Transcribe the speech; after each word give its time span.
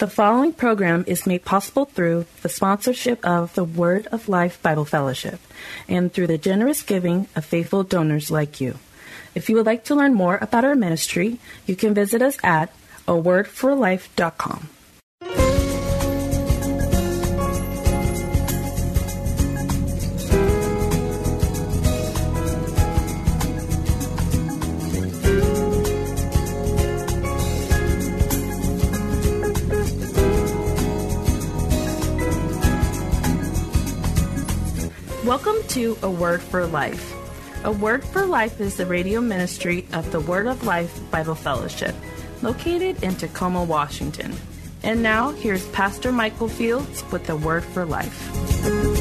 The 0.00 0.08
following 0.08 0.54
program 0.54 1.04
is 1.06 1.26
made 1.26 1.44
possible 1.44 1.84
through 1.84 2.24
the 2.40 2.48
sponsorship 2.48 3.22
of 3.22 3.52
the 3.52 3.64
Word 3.64 4.06
of 4.06 4.30
Life 4.30 4.56
Bible 4.62 4.86
Fellowship 4.86 5.38
and 5.90 6.10
through 6.10 6.28
the 6.28 6.38
generous 6.38 6.80
giving 6.80 7.28
of 7.36 7.44
faithful 7.44 7.84
donors 7.84 8.30
like 8.30 8.62
you. 8.62 8.78
If 9.34 9.50
you 9.50 9.56
would 9.56 9.66
like 9.66 9.84
to 9.84 9.94
learn 9.94 10.14
more 10.14 10.38
about 10.40 10.64
our 10.64 10.74
ministry, 10.74 11.38
you 11.66 11.76
can 11.76 11.92
visit 11.92 12.22
us 12.22 12.38
at 12.42 12.72
awordforlife.com. 13.06 14.70
to 35.70 35.96
A 36.02 36.10
Word 36.10 36.42
for 36.42 36.66
Life. 36.66 37.14
A 37.64 37.70
Word 37.70 38.04
for 38.04 38.26
Life 38.26 38.60
is 38.60 38.76
the 38.76 38.86
radio 38.86 39.20
ministry 39.20 39.86
of 39.92 40.10
the 40.10 40.18
Word 40.18 40.48
of 40.48 40.64
Life 40.64 41.00
Bible 41.12 41.36
Fellowship, 41.36 41.94
located 42.42 43.04
in 43.04 43.14
Tacoma, 43.14 43.62
Washington. 43.62 44.34
And 44.82 45.00
now, 45.00 45.30
here's 45.30 45.64
Pastor 45.68 46.10
Michael 46.10 46.48
Fields 46.48 47.04
with 47.12 47.24
the 47.26 47.36
Word 47.36 47.62
for 47.62 47.84
Life. 47.84 48.99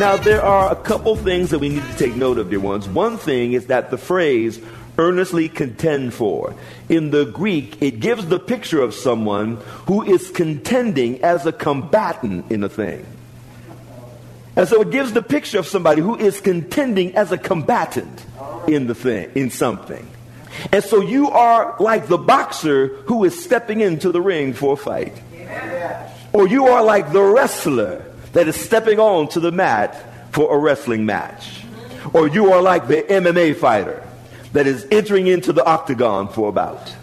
Now, 0.00 0.16
there 0.16 0.42
are 0.42 0.72
a 0.72 0.76
couple 0.76 1.14
things 1.14 1.50
that 1.50 1.58
we 1.58 1.68
need 1.68 1.82
to 1.82 1.96
take 1.98 2.16
note 2.16 2.38
of, 2.38 2.48
dear 2.48 2.58
ones. 2.58 2.88
One 2.88 3.18
thing 3.18 3.52
is 3.52 3.66
that 3.66 3.90
the 3.90 3.98
phrase 3.98 4.58
earnestly 4.96 5.50
contend 5.50 6.14
for. 6.14 6.54
In 6.88 7.10
the 7.10 7.26
Greek, 7.26 7.82
it 7.82 8.00
gives 8.00 8.24
the 8.24 8.38
picture 8.38 8.80
of 8.80 8.94
someone 8.94 9.56
who 9.88 10.02
is 10.02 10.30
contending 10.30 11.22
as 11.22 11.44
a 11.44 11.52
combatant 11.52 12.50
in 12.50 12.64
a 12.64 12.68
thing. 12.70 13.04
And 14.56 14.66
so 14.66 14.80
it 14.80 14.90
gives 14.90 15.12
the 15.12 15.20
picture 15.20 15.58
of 15.58 15.66
somebody 15.66 16.00
who 16.00 16.16
is 16.16 16.40
contending 16.40 17.14
as 17.14 17.30
a 17.30 17.36
combatant 17.36 18.24
in 18.66 18.86
the 18.86 18.94
thing, 18.94 19.30
in 19.34 19.50
something. 19.50 20.08
And 20.72 20.82
so 20.82 21.02
you 21.02 21.28
are 21.28 21.76
like 21.78 22.06
the 22.06 22.16
boxer 22.16 22.86
who 23.04 23.24
is 23.24 23.38
stepping 23.38 23.82
into 23.82 24.12
the 24.12 24.22
ring 24.22 24.54
for 24.54 24.72
a 24.72 24.76
fight. 24.78 25.12
Or 26.32 26.48
you 26.48 26.68
are 26.68 26.82
like 26.82 27.12
the 27.12 27.22
wrestler 27.22 28.09
that 28.32 28.48
is 28.48 28.56
stepping 28.56 28.98
on 28.98 29.28
to 29.28 29.40
the 29.40 29.52
mat 29.52 30.32
for 30.32 30.54
a 30.54 30.58
wrestling 30.58 31.06
match. 31.06 31.64
Or 32.12 32.28
you 32.28 32.52
are 32.52 32.62
like 32.62 32.88
the 32.88 33.02
MMA 33.02 33.56
fighter 33.56 34.06
that 34.52 34.66
is 34.66 34.86
entering 34.90 35.26
into 35.26 35.52
the 35.52 35.64
octagon 35.64 36.28
for 36.28 36.48
a 36.48 36.52
bout. 36.52 36.94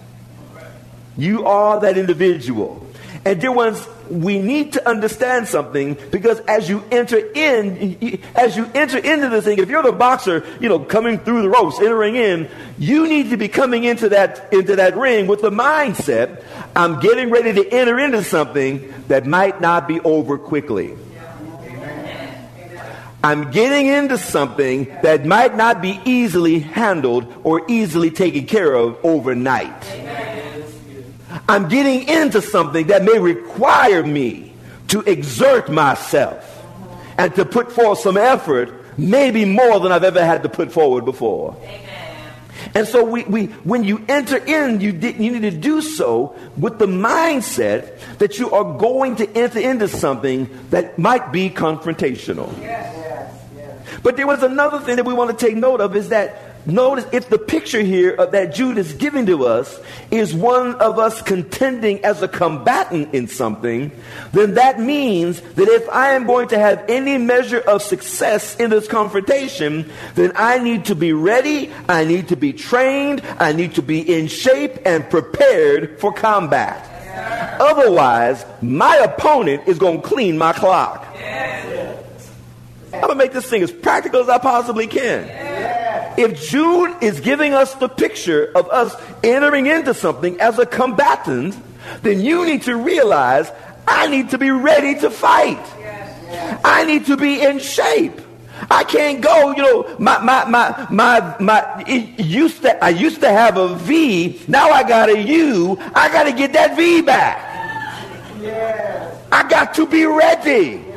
You 1.18 1.46
are 1.46 1.80
that 1.82 1.98
individual. 1.98 2.86
And 3.26 3.42
dear 3.42 3.52
ones, 3.52 3.86
we 4.10 4.40
need 4.40 4.74
to 4.74 4.88
understand 4.88 5.48
something 5.48 5.98
because 6.12 6.40
as 6.42 6.70
you 6.70 6.84
enter 6.92 7.18
in, 7.18 8.22
as 8.36 8.56
you 8.56 8.70
enter 8.74 8.98
into 8.98 9.30
this 9.30 9.44
thing, 9.44 9.58
if 9.58 9.70
you're 9.70 9.84
the 9.84 9.92
boxer, 9.92 10.46
you 10.62 10.70
know, 10.70 10.80
coming 10.80 11.20
through 11.20 11.42
the 11.42 11.50
ropes, 11.50 11.80
entering 11.80 12.16
in, 12.16 12.50
you 12.78 13.08
need 13.08 13.32
to 13.32 13.38
be 13.38 13.48
coming 13.48 13.84
into 13.84 14.10
that, 14.10 14.54
into 14.54 14.78
that 14.78 14.96
ring 14.96 15.28
with 15.28 15.42
the 15.42 15.50
mindset, 15.50 16.44
I'm 16.76 17.00
getting 17.00 17.30
ready 17.30 17.54
to 17.54 17.70
enter 17.70 18.00
into 18.00 18.24
something 18.24 18.94
that 19.08 19.26
might 19.26 19.60
not 19.60 19.88
be 19.88 20.00
over 20.02 20.38
quickly. 20.38 20.96
I'm 23.28 23.52
getting 23.52 23.88
into 23.88 24.18
something 24.18 24.86
that 25.04 25.26
might 25.26 25.54
not 25.54 25.82
be 25.82 26.00
easily 26.06 26.60
handled 26.60 27.42
or 27.44 27.62
easily 27.68 28.10
taken 28.10 28.46
care 28.46 28.74
of 28.74 28.98
overnight. 29.04 30.00
I'm 31.50 31.68
getting 31.68 32.08
into 32.08 32.42
something 32.42 32.88
that 32.88 33.04
may 33.04 33.20
require 33.20 34.02
me 34.02 34.54
to 34.88 35.02
exert 35.02 35.70
myself 35.70 36.66
and 37.18 37.36
to 37.36 37.44
put 37.44 37.70
forth 37.70 38.00
some 38.00 38.16
effort, 38.16 38.98
maybe 38.98 39.44
more 39.44 39.82
than 39.82 39.92
I've 39.92 40.06
ever 40.06 40.24
had 40.24 40.44
to 40.44 40.50
put 40.50 40.72
forward 40.72 41.04
before. 41.04 41.58
And 42.74 42.88
so 42.88 43.04
we, 43.04 43.26
we, 43.26 43.48
when 43.66 43.84
you 43.84 44.06
enter 44.08 44.38
in, 44.38 44.80
you, 44.80 44.92
you 44.94 45.32
need 45.32 45.42
to 45.42 45.52
do 45.52 45.82
so 45.82 46.34
with 46.56 46.80
the 46.80 46.88
mindset 46.88 48.00
that 48.20 48.40
you 48.40 48.52
are 48.52 48.78
going 48.78 49.18
to 49.18 49.30
enter 49.38 49.60
into 49.60 49.90
something 49.90 50.48
that 50.70 50.98
might 50.98 51.34
be 51.34 51.50
confrontational. 51.50 52.58
Yes. 52.62 52.97
But 54.04 54.18
there 54.18 54.28
was 54.28 54.44
another 54.44 54.80
thing 54.80 54.98
that 54.98 55.06
we 55.06 55.14
want 55.14 55.38
to 55.38 55.46
take 55.46 55.56
note 55.56 55.82
of 55.82 55.96
is 55.96 56.10
that 56.10 56.68
notice 56.68 57.06
if 57.14 57.30
the 57.30 57.38
picture 57.38 57.82
here 57.82 58.12
of 58.12 58.32
that 58.32 58.54
Jude 58.54 58.78
is 58.78 58.94
giving 58.94 59.26
to 59.28 59.46
us 59.46 59.80
is 60.12 60.34
one 60.34 60.76
of 60.76 61.00
us 61.00 61.22
contending 61.22 62.04
as 62.04 62.22
a 62.22 62.28
combatant 62.28 63.14
in 63.14 63.28
something, 63.28 63.92
then 64.34 64.56
that 64.56 64.80
means 64.80 65.42
that 65.42 65.68
if 65.68 65.88
I 65.90 66.14
am 66.14 66.26
going 66.26 66.50
to 66.50 66.60
have 66.60 66.84
any 66.90 67.18
measure 67.18 67.60
of 67.60 67.82
success 67.82 68.56
in 68.58 68.70
this 68.70 68.88
confrontation, 68.88 69.90
then 70.16 70.34
I 70.36 70.60
need 70.60 70.86
to 70.86 70.96
be 70.96 71.14
ready, 71.14 71.72
I 71.88 72.04
need 72.04 72.28
to 72.30 72.36
be 72.36 72.54
trained, 72.54 73.22
I 73.40 73.54
need 73.54 73.76
to 73.76 73.82
be 73.82 74.02
in 74.02 74.28
shape 74.28 74.80
and 74.86 75.10
prepared 75.10 76.00
for 76.00 76.12
combat. 76.12 76.94
Otherwise, 77.60 78.46
my 78.62 78.96
opponent 78.98 79.68
is 79.68 79.80
going 79.80 80.02
to 80.02 80.08
clean 80.08 80.38
my 80.38 80.54
clock. 80.54 81.06
I'm 82.94 83.02
going 83.02 83.10
to 83.10 83.16
make 83.16 83.34
this 83.34 83.46
thing 83.46 83.62
as 83.64 83.72
practical 83.72 84.22
as 84.22 84.30
I 84.30 84.38
possibly 84.38 84.88
can. 84.88 85.30
If 86.18 86.50
Jude 86.50 86.96
is 87.02 87.20
giving 87.20 87.54
us 87.54 87.76
the 87.76 87.90
picture 87.90 88.52
of 88.56 88.70
us 88.70 88.96
entering 89.24 89.68
into 89.68 89.94
something 89.94 90.40
as 90.40 90.58
a 90.58 90.66
combatant, 90.66 91.56
then 92.02 92.22
you 92.22 92.46
need 92.46 92.64
to 92.64 92.76
realize 92.76 93.52
I 93.88 94.08
need 94.08 94.32
to 94.32 94.38
be 94.38 94.50
ready 94.50 95.00
to 95.02 95.10
fight. 95.10 95.64
I 96.64 96.86
need 96.86 97.06
to 97.08 97.18
be 97.18 97.42
in 97.42 97.60
shape. 97.60 98.22
I 98.72 98.84
can't 98.84 99.22
go, 99.22 99.52
you 99.52 99.62
know, 99.62 99.96
my, 100.00 100.20
my, 100.24 100.46
my, 100.46 100.88
my, 100.90 101.36
my, 101.40 101.86
used 101.86 102.64
to, 102.64 102.84
I 102.84 102.90
used 102.90 103.22
to 103.22 103.30
have 103.30 103.58
a 103.58 103.76
V. 103.76 104.42
Now 104.48 104.72
I 104.72 104.82
got 104.88 105.10
a 105.10 105.22
U. 105.22 105.78
I 105.94 106.12
got 106.12 106.24
to 106.24 106.34
get 106.34 106.54
that 106.54 106.76
V 106.76 107.02
back. 107.02 107.44
I 109.32 109.48
got 109.48 109.76
to 109.76 109.86
be 109.86 110.06
ready 110.06 110.88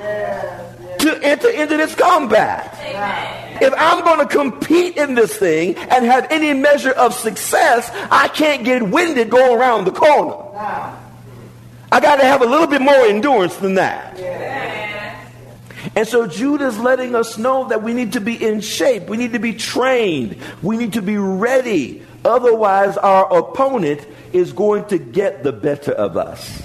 to 1.14 1.24
enter 1.24 1.50
into 1.50 1.76
this 1.76 1.94
combat. 1.94 2.78
Amen. 2.80 3.62
If 3.62 3.74
I'm 3.76 4.02
going 4.04 4.26
to 4.26 4.26
compete 4.26 4.96
in 4.96 5.14
this 5.14 5.36
thing 5.36 5.76
and 5.76 6.04
have 6.06 6.26
any 6.30 6.54
measure 6.54 6.92
of 6.92 7.14
success, 7.14 7.90
I 8.10 8.28
can't 8.28 8.64
get 8.64 8.82
winded 8.82 9.30
going 9.30 9.58
around 9.58 9.84
the 9.84 9.92
corner. 9.92 10.36
I 11.92 12.00
got 12.00 12.16
to 12.16 12.24
have 12.24 12.40
a 12.40 12.46
little 12.46 12.66
bit 12.66 12.80
more 12.80 12.94
endurance 13.06 13.56
than 13.56 13.74
that. 13.74 14.18
And 15.96 16.06
so 16.06 16.26
Jude 16.26 16.60
is 16.60 16.78
letting 16.78 17.14
us 17.14 17.36
know 17.36 17.68
that 17.68 17.82
we 17.82 17.94
need 17.94 18.12
to 18.12 18.20
be 18.20 18.34
in 18.42 18.60
shape. 18.60 19.08
We 19.08 19.16
need 19.16 19.32
to 19.32 19.38
be 19.38 19.54
trained. 19.54 20.36
We 20.62 20.76
need 20.76 20.92
to 20.92 21.02
be 21.02 21.16
ready. 21.16 22.02
Otherwise, 22.24 22.96
our 22.98 23.38
opponent 23.38 24.06
is 24.32 24.52
going 24.52 24.84
to 24.86 24.98
get 24.98 25.42
the 25.42 25.52
better 25.52 25.92
of 25.92 26.16
us. 26.16 26.62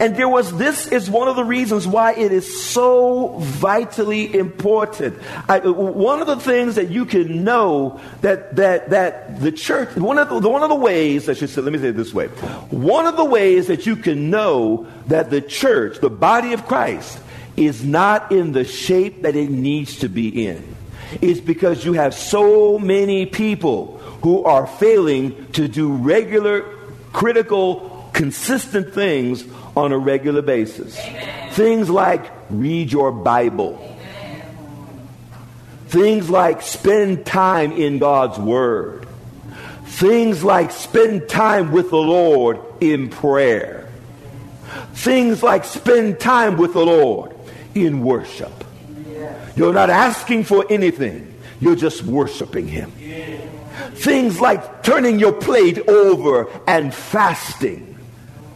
And 0.00 0.16
there 0.16 0.30
was, 0.30 0.56
this 0.56 0.88
is 0.88 1.10
one 1.10 1.28
of 1.28 1.36
the 1.36 1.44
reasons 1.44 1.86
why 1.86 2.14
it 2.14 2.32
is 2.32 2.64
so 2.64 3.36
vitally 3.38 4.34
important. 4.34 5.18
I, 5.46 5.60
uh, 5.60 5.70
one 5.70 6.22
of 6.22 6.26
the 6.26 6.36
things 6.36 6.76
that 6.76 6.88
you 6.88 7.04
can 7.04 7.44
know 7.44 8.00
that, 8.22 8.56
that, 8.56 8.88
that 8.90 9.40
the 9.40 9.52
church, 9.52 9.94
one 9.96 10.16
of 10.16 10.30
the, 10.30 10.48
one 10.48 10.62
of 10.62 10.70
the 10.70 10.74
ways, 10.74 11.28
I 11.28 11.34
should 11.34 11.50
say, 11.50 11.60
let 11.60 11.74
me 11.74 11.78
say 11.78 11.88
it 11.88 11.96
this 11.96 12.14
way. 12.14 12.28
One 12.70 13.04
of 13.04 13.18
the 13.18 13.26
ways 13.26 13.66
that 13.66 13.84
you 13.84 13.94
can 13.94 14.30
know 14.30 14.88
that 15.08 15.28
the 15.28 15.42
church, 15.42 16.00
the 16.00 16.08
body 16.08 16.54
of 16.54 16.66
Christ, 16.66 17.20
is 17.58 17.84
not 17.84 18.32
in 18.32 18.52
the 18.52 18.64
shape 18.64 19.20
that 19.22 19.36
it 19.36 19.50
needs 19.50 19.98
to 19.98 20.08
be 20.08 20.46
in 20.46 20.76
is 21.20 21.42
because 21.42 21.84
you 21.84 21.92
have 21.92 22.14
so 22.14 22.78
many 22.78 23.26
people 23.26 23.98
who 24.22 24.44
are 24.44 24.66
failing 24.66 25.46
to 25.52 25.68
do 25.68 25.92
regular, 25.92 26.62
critical, 27.12 28.08
consistent 28.12 28.92
things 28.94 29.44
on 29.80 29.92
a 29.92 29.98
regular 29.98 30.42
basis. 30.42 30.98
Amen. 30.98 31.52
Things 31.52 31.90
like 31.90 32.30
read 32.50 32.92
your 32.92 33.10
Bible. 33.10 33.78
Amen. 33.80 34.46
Things 35.88 36.30
like 36.30 36.62
spend 36.62 37.24
time 37.26 37.72
in 37.72 37.98
God's 37.98 38.38
Word. 38.38 39.08
Things 39.86 40.44
like 40.44 40.70
spend 40.70 41.28
time 41.28 41.72
with 41.72 41.90
the 41.90 41.96
Lord 41.96 42.60
in 42.80 43.08
prayer. 43.08 43.88
Things 44.92 45.42
like 45.42 45.64
spend 45.64 46.20
time 46.20 46.56
with 46.56 46.74
the 46.74 46.84
Lord 46.84 47.34
in 47.74 48.02
worship. 48.02 48.52
You're 49.56 49.74
not 49.74 49.90
asking 49.90 50.44
for 50.44 50.64
anything, 50.70 51.34
you're 51.60 51.76
just 51.76 52.02
worshiping 52.02 52.68
Him. 52.68 52.92
Things 53.94 54.40
like 54.40 54.82
turning 54.82 55.18
your 55.18 55.32
plate 55.32 55.78
over 55.88 56.48
and 56.66 56.94
fasting 56.94 57.98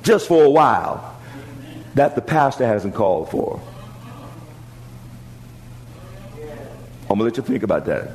just 0.02 0.28
for 0.28 0.44
a 0.44 0.50
while 0.50 1.13
that 1.94 2.14
the 2.14 2.20
pastor 2.20 2.66
hasn't 2.66 2.94
called 2.94 3.30
for. 3.30 3.60
I'm 7.10 7.18
going 7.18 7.18
to 7.18 7.24
let 7.24 7.36
you 7.36 7.42
think 7.42 7.62
about 7.62 7.84
that. 7.86 8.10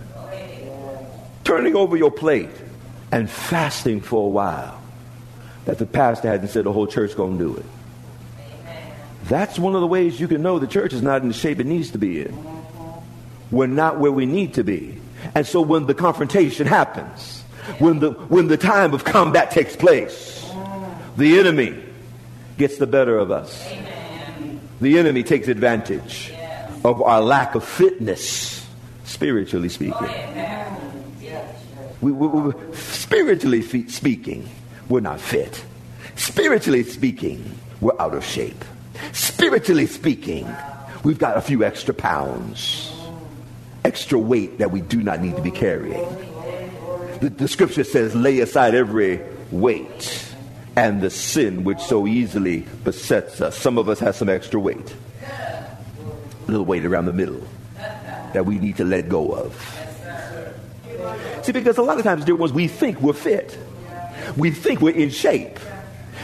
Turning 1.43 1.75
over 1.75 1.95
your 1.95 2.11
plate 2.11 2.49
and 3.11 3.29
fasting 3.29 4.01
for 4.01 4.25
a 4.25 4.29
while 4.29 4.81
that 5.65 5.77
the 5.77 5.85
pastor 5.85 6.27
hasn't 6.27 6.49
said 6.51 6.65
the 6.65 6.73
whole 6.73 6.87
church 6.87 7.15
going 7.15 7.37
to 7.37 7.43
do 7.43 7.57
it. 7.57 7.65
That's 9.23 9.59
one 9.59 9.75
of 9.75 9.81
the 9.81 9.87
ways 9.87 10.19
you 10.19 10.27
can 10.27 10.41
know 10.41 10.59
the 10.59 10.67
church 10.67 10.93
is 10.93 11.01
not 11.01 11.21
in 11.21 11.27
the 11.27 11.33
shape 11.33 11.59
it 11.59 11.65
needs 11.65 11.91
to 11.91 11.97
be 11.97 12.21
in 12.21 12.59
we're 13.51 13.67
not 13.67 13.99
where 13.99 14.11
we 14.11 14.25
need 14.25 14.53
to 14.55 14.63
be. 14.63 14.97
And 15.35 15.45
so 15.45 15.61
when 15.61 15.85
the 15.85 15.93
confrontation 15.93 16.67
happens, 16.67 17.41
when 17.79 17.99
the, 17.99 18.11
when 18.11 18.47
the 18.47 18.57
time 18.57 18.93
of 18.93 19.03
combat 19.03 19.51
takes 19.51 19.75
place, 19.75 20.49
the 21.17 21.39
enemy 21.39 21.75
gets 22.59 22.77
the 22.77 22.85
better 22.85 23.17
of 23.17 23.31
us. 23.31 23.67
The 24.81 25.00
enemy 25.00 25.23
takes 25.23 25.47
advantage 25.47 26.31
of 26.85 27.01
our 27.01 27.21
lack 27.21 27.56
of 27.56 27.63
fitness, 27.63 28.67
spiritually 29.06 29.69
speaking. 29.69 30.07
We, 32.01 32.11
we, 32.11 32.27
we, 32.27 32.75
spiritually 32.75 33.61
speaking, 33.61 34.47
we're 34.88 35.00
not 35.00 35.19
fit. 35.19 35.63
Spiritually 36.15 36.83
speaking, 36.83 37.57
we're 37.81 38.00
out 38.00 38.13
of 38.13 38.23
shape. 38.23 38.63
Spiritually 39.13 39.88
speaking, 39.88 40.47
we've 41.03 41.17
got 41.17 41.38
a 41.38 41.41
few 41.41 41.63
extra 41.63 41.94
pounds 41.94 42.94
extra 43.85 44.19
weight 44.19 44.57
that 44.59 44.71
we 44.71 44.81
do 44.81 45.01
not 45.01 45.21
need 45.21 45.35
to 45.35 45.41
be 45.41 45.50
carrying. 45.50 46.05
The, 47.21 47.29
the 47.29 47.47
scripture 47.47 47.83
says, 47.83 48.13
lay 48.13 48.39
aside 48.41 48.75
every 48.75 49.21
weight 49.51 50.28
and 50.79 51.01
the 51.01 51.09
sin 51.09 51.65
which 51.65 51.79
so 51.79 52.07
easily 52.07 52.65
besets 52.85 53.41
us. 53.41 53.57
Some 53.57 53.77
of 53.77 53.89
us 53.89 53.99
have 53.99 54.15
some 54.15 54.29
extra 54.29 54.61
weight, 54.61 54.95
a 55.21 55.75
little 56.47 56.65
weight 56.65 56.85
around 56.85 57.05
the 57.05 57.11
middle 57.11 57.45
that 58.33 58.45
we 58.45 58.57
need 58.57 58.77
to 58.77 58.85
let 58.85 59.09
go 59.09 59.33
of. 59.33 59.53
See, 61.43 61.51
because 61.51 61.77
a 61.77 61.81
lot 61.81 61.97
of 61.97 62.05
times, 62.05 62.23
dear 62.23 62.35
ones, 62.35 62.53
we 62.53 62.69
think 62.69 63.01
we're 63.01 63.11
fit, 63.11 63.57
we 64.37 64.51
think 64.51 64.79
we're 64.79 64.95
in 64.95 65.09
shape 65.09 65.59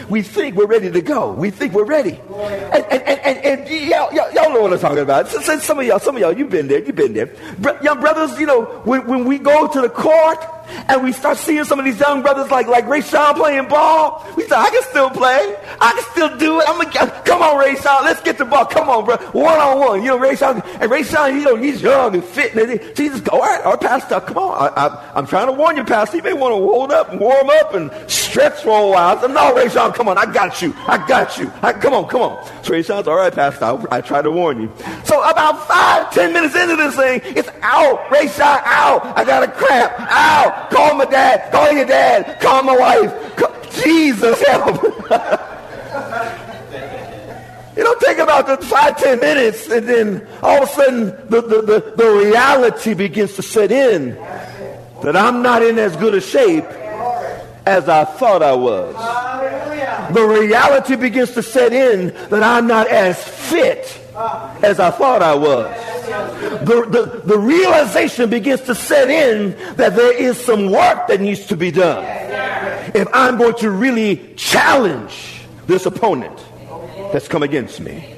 we 0.10 0.22
think 0.22 0.56
we're 0.56 0.68
ready 0.68 0.92
to 0.92 1.02
go. 1.02 1.34
We 1.34 1.50
think 1.50 1.74
we're 1.74 1.86
ready. 1.86 2.20
And, 2.30 2.86
and, 2.92 3.02
and, 3.02 3.38
and, 3.40 3.70
y'all, 3.90 4.14
y'all, 4.14 4.54
know 4.54 4.62
what 4.62 4.74
I'm 4.74 4.80
talking 4.80 5.00
about. 5.00 5.28
Some 5.30 5.80
of 5.80 5.86
y'all, 5.86 6.00
some 6.00 6.16
of 6.16 6.22
y'all, 6.22 6.32
you've 6.32 6.50
been 6.50 6.68
there, 6.68 6.84
you've 6.84 6.96
been 6.96 7.14
there. 7.14 7.34
Young 7.82 8.00
brothers, 8.00 8.40
you 8.40 8.46
know, 8.46 8.66
when, 8.84 9.08
when 9.08 9.26
we 9.26 9.40
go 9.40 9.68
to 9.68 9.82
the 9.82 9.90
court 9.90 10.46
and 10.88 11.04
we 11.04 11.12
start 11.12 11.38
seeing 11.38 11.64
some 11.64 11.80
of 11.80 11.86
these 11.86 12.00
young 12.00 12.22
brothers 12.22 12.52
like, 12.52 12.68
like 12.68 12.88
Ray 12.88 13.02
Sean 13.02 13.36
playing 13.36 13.68
ball, 13.68 14.26
we 14.36 14.44
say, 14.48 14.56
I 14.56 14.70
can 14.70 14.84
still 14.84 15.10
play. 15.10 15.56
I 15.82 15.92
can 15.94 16.04
still 16.12 16.38
do 16.38 16.60
it. 16.60 16.70
I'm 16.70 16.82
gonna, 16.82 17.22
come 17.24 17.42
on, 17.42 17.58
Ray 17.58 17.76
Sean, 17.76 18.04
let's 18.04 18.22
get 18.22 18.38
the 18.38 18.46
ball. 18.46 18.66
Come 18.66 18.90
on, 18.90 19.06
bro. 19.06 19.18
One 19.18 19.60
on 19.60 19.80
one. 19.80 20.02
You 20.02 20.10
know, 20.10 20.18
Ray 20.18 20.36
Sean, 20.36 20.62
and 20.80 20.90
Ray 20.90 21.04
Sean, 21.04 21.36
you 21.36 21.44
know, 21.44 21.56
he's 21.56 21.82
young 21.82 22.14
and 22.14 22.24
fit. 22.24 22.56
And 22.56 22.80
he, 22.80 22.94
Jesus, 22.94 23.22
go, 23.22 23.38
all 23.38 23.42
right, 23.42 23.66
our 23.66 23.78
pastor, 23.78 24.20
come 24.22 24.38
on. 24.38 24.74
I, 24.76 25.20
am 25.20 25.28
trying 25.28 25.48
to 25.48 25.54
warn 25.54 25.78
you, 25.78 25.84
pastor. 25.84 26.18
You 26.18 26.24
may 26.24 26.34
want 26.34 26.52
to 26.52 26.58
hold 26.58 26.92
up 26.92 27.12
and 27.12 27.20
warm 27.20 27.50
up 27.50 27.74
and 27.74 27.92
stretch 28.10 28.62
for 28.62 28.80
a 28.80 28.88
while. 28.88 29.18
I 29.18 29.22
said, 29.22 29.32
no, 29.32 29.56
Ray 29.56 29.70
Sean, 29.70 29.92
come 29.92 30.08
on. 30.08 30.18
I 30.18 30.32
got 30.32 30.62
you. 30.62 30.74
I 30.88 31.06
got 31.08 31.38
you. 31.38 31.52
I, 31.62 31.74
come 31.74 31.94
on, 31.94 32.08
come 32.08 32.22
on. 32.22 32.46
So 32.64 32.72
Ray 32.72 32.84
Sean's, 32.84 33.08
all 33.08 33.18
right, 33.18 33.34
pastor. 33.34 33.66
I, 33.66 33.98
I 33.98 34.02
try 34.02 34.22
to 34.22 34.32
warn 34.32 34.62
you. 34.62 34.72
So 35.04 35.22
about 35.22 35.68
five, 35.68 36.14
ten 36.14 36.34
minutes 36.34 36.56
into 36.56 36.76
this 36.76 36.96
thing, 36.96 37.22
it's 37.36 37.50
out. 37.62 38.12
Ray 38.12 38.28
Sean, 38.28 38.60
out. 38.64 39.06
I 39.18 39.24
got 39.24 39.44
a 39.44 39.52
cramp. 39.52 39.94
Out. 39.98 40.55
Call 40.72 40.96
my 40.96 41.06
dad. 41.06 41.52
Call 41.52 41.72
your 41.72 41.86
dad. 41.86 42.40
Call 42.40 42.64
my 42.64 42.78
wife. 42.78 43.36
Call, 43.36 43.54
Jesus 43.84 44.42
help. 44.48 44.84
it 47.76 47.84
don't 47.84 48.00
take 48.02 48.18
about 48.18 48.48
the 48.48 48.58
five, 48.66 48.98
ten 48.98 49.20
minutes, 49.20 49.70
and 49.70 49.88
then 49.88 50.28
all 50.42 50.64
of 50.64 50.70
a 50.70 50.72
sudden 50.72 51.06
the, 51.30 51.42
the, 51.42 51.62
the, 51.62 51.94
the 51.98 52.12
reality 52.12 52.94
begins 52.94 53.36
to 53.36 53.42
set 53.42 53.72
in 53.72 54.16
that 55.04 55.16
I'm 55.16 55.42
not 55.42 55.62
in 55.62 55.78
as 55.78 55.96
good 55.98 56.16
a 56.16 56.22
shape 56.22 56.66
as 57.66 57.90
I 57.90 58.06
thought 58.06 58.42
I 58.42 58.54
was. 58.54 58.96
The 60.14 60.26
reality 60.26 60.96
begins 60.96 61.32
to 61.32 61.44
set 61.44 61.74
in 61.74 62.08
that 62.30 62.44
I'm 62.44 62.68
not 62.68 62.88
as 62.88 63.22
fit 63.24 64.00
as 64.64 64.80
I 64.80 64.92
thought 64.92 65.22
I 65.22 65.36
was. 65.36 65.95
The, 66.06 66.88
the, 66.90 67.22
the 67.26 67.38
realization 67.38 68.30
begins 68.30 68.62
to 68.62 68.76
set 68.76 69.10
in 69.10 69.52
that 69.76 69.96
there 69.96 70.16
is 70.16 70.38
some 70.38 70.72
work 70.72 71.08
that 71.08 71.22
needs 71.22 71.46
to 71.48 71.58
be 71.58 71.72
done. 71.72 72.04
If 72.96 73.08
I'm 73.14 73.38
going 73.38 73.56
to 73.56 73.72
really 73.72 74.34
challenge 74.36 75.42
this 75.68 75.86
opponent 75.86 76.38
that's 77.12 77.28
come 77.28 77.44
against 77.44 77.80
me. 77.80 78.16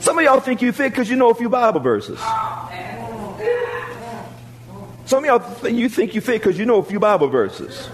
Some 0.00 0.18
of 0.18 0.24
y'all 0.24 0.40
think 0.40 0.62
you 0.62 0.72
fit 0.72 0.90
because 0.90 1.08
you 1.08 1.16
know 1.16 1.30
a 1.30 1.34
few 1.34 1.48
Bible 1.48 1.80
verses. 1.80 2.18
Some 5.06 5.22
of 5.22 5.24
y'all 5.24 5.60
th- 5.60 5.74
you 5.74 5.88
think 5.88 6.14
you 6.14 6.20
fit 6.20 6.40
because 6.42 6.58
you 6.58 6.66
know 6.66 6.78
a 6.78 6.82
few 6.82 6.98
Bible 6.98 7.28
verses. 7.28 7.88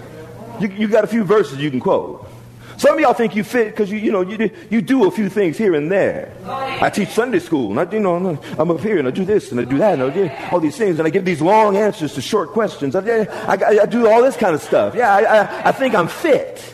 You, 0.59 0.67
you 0.69 0.87
got 0.87 1.03
a 1.03 1.07
few 1.07 1.23
verses 1.23 1.59
you 1.59 1.69
can 1.69 1.79
quote. 1.79 2.27
Some 2.83 2.95
of 2.95 2.99
y'all 2.99 3.13
think 3.13 3.33
you 3.33 3.45
fit 3.45 3.67
because 3.69 3.89
you, 3.89 3.97
you 3.97 4.11
know, 4.11 4.19
you, 4.19 4.51
you 4.69 4.81
do 4.81 5.07
a 5.07 5.11
few 5.11 5.29
things 5.29 5.57
here 5.57 5.73
and 5.73 5.89
there. 5.89 6.33
I 6.45 6.89
teach 6.89 7.07
Sunday 7.07 7.39
school, 7.39 7.71
and 7.71 7.79
I, 7.79 7.89
you 7.89 8.01
know, 8.01 8.37
I'm 8.59 8.69
up 8.71 8.81
here 8.81 8.99
and 8.99 9.07
I 9.07 9.11
do 9.11 9.23
this 9.23 9.51
and 9.51 9.61
I 9.61 9.63
do 9.63 9.77
that 9.77 9.93
and 9.93 10.03
I 10.03 10.09
do 10.09 10.29
all 10.51 10.59
these 10.59 10.75
things, 10.75 10.99
and 10.99 11.07
I 11.07 11.09
give 11.09 11.23
these 11.23 11.39
long 11.41 11.77
answers 11.77 12.13
to 12.15 12.21
short 12.21 12.49
questions. 12.49 12.93
I, 12.93 12.99
I, 12.99 13.83
I 13.83 13.85
do 13.85 14.09
all 14.09 14.21
this 14.21 14.35
kind 14.35 14.53
of 14.53 14.61
stuff. 14.61 14.95
Yeah, 14.95 15.15
I, 15.15 15.21
I, 15.21 15.69
I 15.69 15.71
think 15.71 15.95
I'm 15.95 16.09
fit. 16.09 16.73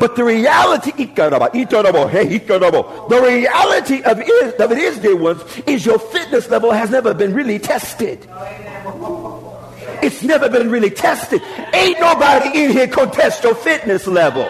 But 0.00 0.16
the 0.16 0.24
reality, 0.24 0.90
the 0.90 1.14
reality 3.22 4.02
of 4.02 4.18
it, 4.20 4.60
of 4.60 4.72
it 4.72 4.78
is, 4.78 4.98
dear 4.98 5.14
ones, 5.14 5.40
is 5.68 5.86
your 5.86 6.00
fitness 6.00 6.50
level 6.50 6.72
has 6.72 6.90
never 6.90 7.14
been 7.14 7.32
really 7.32 7.60
tested. 7.60 8.26
It's 10.02 10.22
never 10.22 10.48
been 10.48 10.70
really 10.70 10.90
tested. 10.90 11.42
Ain't 11.74 12.00
nobody 12.00 12.64
in 12.64 12.72
here 12.72 12.88
contest 12.88 13.42
your 13.42 13.54
fitness 13.54 14.06
level. 14.06 14.48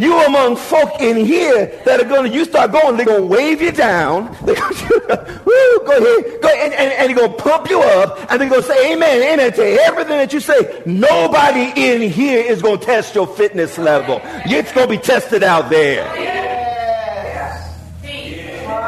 You 0.00 0.18
among 0.24 0.56
folk 0.56 0.98
in 0.98 1.26
here 1.26 1.66
that 1.84 2.00
are 2.00 2.04
to, 2.24 2.28
you 2.34 2.46
start 2.46 2.72
going, 2.72 2.96
they're 2.96 3.18
to 3.18 3.22
wave 3.22 3.60
you 3.60 3.70
down. 3.70 4.34
They're 4.44 4.54
going 4.54 4.74
to, 4.74 5.42
woo, 5.44 5.86
go 5.86 5.98
ahead, 5.98 6.40
go 6.40 6.48
and, 6.48 6.72
and, 6.72 6.92
and 6.92 7.18
they're 7.18 7.28
to 7.28 7.34
pump 7.34 7.68
you 7.68 7.80
up, 7.82 8.30
and 8.30 8.40
they're 8.40 8.48
to 8.62 8.66
say 8.66 8.94
amen, 8.94 9.22
amen 9.22 9.52
to 9.52 9.62
everything 9.62 10.16
that 10.16 10.32
you 10.32 10.40
say. 10.40 10.82
Nobody 10.86 11.72
in 11.76 12.00
here 12.10 12.40
is 12.40 12.62
to 12.78 12.78
test 12.78 13.14
your 13.14 13.26
fitness 13.26 13.76
level. 13.76 14.20
It's 14.24 14.72
to 14.88 14.96
be 14.96 14.98
tested 14.98 15.42
out 15.42 15.68
there. 15.68 16.29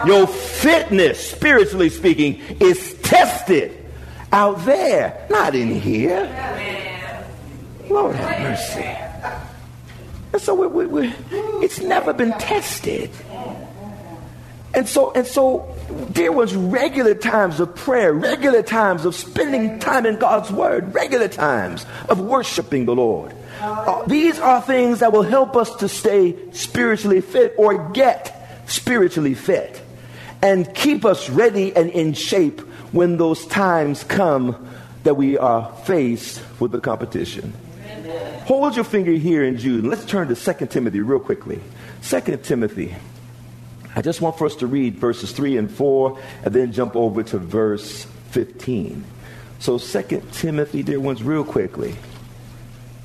Your 0.06 0.26
fitness, 0.26 1.30
spiritually 1.30 1.90
speaking, 1.90 2.40
is 2.61 2.94
tested 3.02 3.78
out 4.32 4.64
there, 4.64 5.26
not 5.30 5.54
in 5.54 5.80
here. 5.80 6.28
Lord 7.88 8.16
have 8.16 8.40
mercy. 8.40 9.02
And 10.32 10.40
so 10.40 10.54
we, 10.54 10.66
we, 10.66 10.87
we, 10.87 11.14
it's 11.62 11.80
never 11.80 12.12
been 12.12 12.32
tested. 12.32 13.11
And 14.75 14.88
so, 14.88 15.12
and 15.12 15.26
so 15.26 15.76
there 16.11 16.32
was 16.32 16.54
regular 16.54 17.14
times 17.14 17.61
of 17.61 17.75
prayer, 17.75 18.14
regular 18.14 18.62
times 18.62 19.04
of 19.04 19.14
spending 19.14 19.78
time 19.78 20.06
in 20.06 20.18
God's 20.18 20.50
word, 20.50 20.94
regular 20.94 21.28
times 21.28 21.85
of 22.09 22.21
worshiping 22.21 22.87
the 22.87 22.94
Lord. 22.94 23.35
Uh, 23.61 24.02
these 24.06 24.38
are 24.38 24.62
things 24.62 25.00
that 25.00 25.12
will 25.12 25.23
help 25.23 25.56
us 25.56 25.76
to 25.76 25.88
stay 25.88 26.35
spiritually 26.52 27.21
fit 27.21 27.54
or 27.59 27.90
get 27.90 28.64
spiritually 28.66 29.35
fit 29.35 29.81
and 30.42 30.75
keep 30.75 31.04
us 31.04 31.30
ready 31.30 31.75
and 31.75 31.90
in 31.90 32.12
shape 32.12 32.61
when 32.92 33.16
those 33.16 33.46
times 33.46 34.04
come 34.04 34.68
that 35.04 35.14
we 35.14 35.38
are 35.38 35.72
faced 35.84 36.42
with 36.61 36.72
the 36.72 36.80
competition. 36.80 37.52
Hold 38.46 38.75
your 38.75 38.84
finger 38.84 39.12
here 39.12 39.44
in 39.44 39.56
Jude. 39.56 39.84
Let's 39.84 40.04
turn 40.04 40.28
to 40.28 40.34
2 40.34 40.66
Timothy 40.66 41.00
real 41.00 41.20
quickly. 41.20 41.61
2 42.02 42.38
Timothy. 42.38 42.94
I 43.94 44.02
just 44.02 44.20
want 44.20 44.37
for 44.37 44.46
us 44.46 44.56
to 44.56 44.66
read 44.66 44.96
verses 44.96 45.32
3 45.32 45.58
and 45.58 45.70
4 45.70 46.18
and 46.44 46.54
then 46.54 46.72
jump 46.72 46.96
over 46.96 47.22
to 47.22 47.38
verse 47.38 48.04
15. 48.30 49.04
So 49.61 49.78
2 49.78 50.22
Timothy, 50.32 50.82
dear 50.82 50.99
ones, 50.99 51.22
real 51.22 51.44
quickly. 51.44 51.94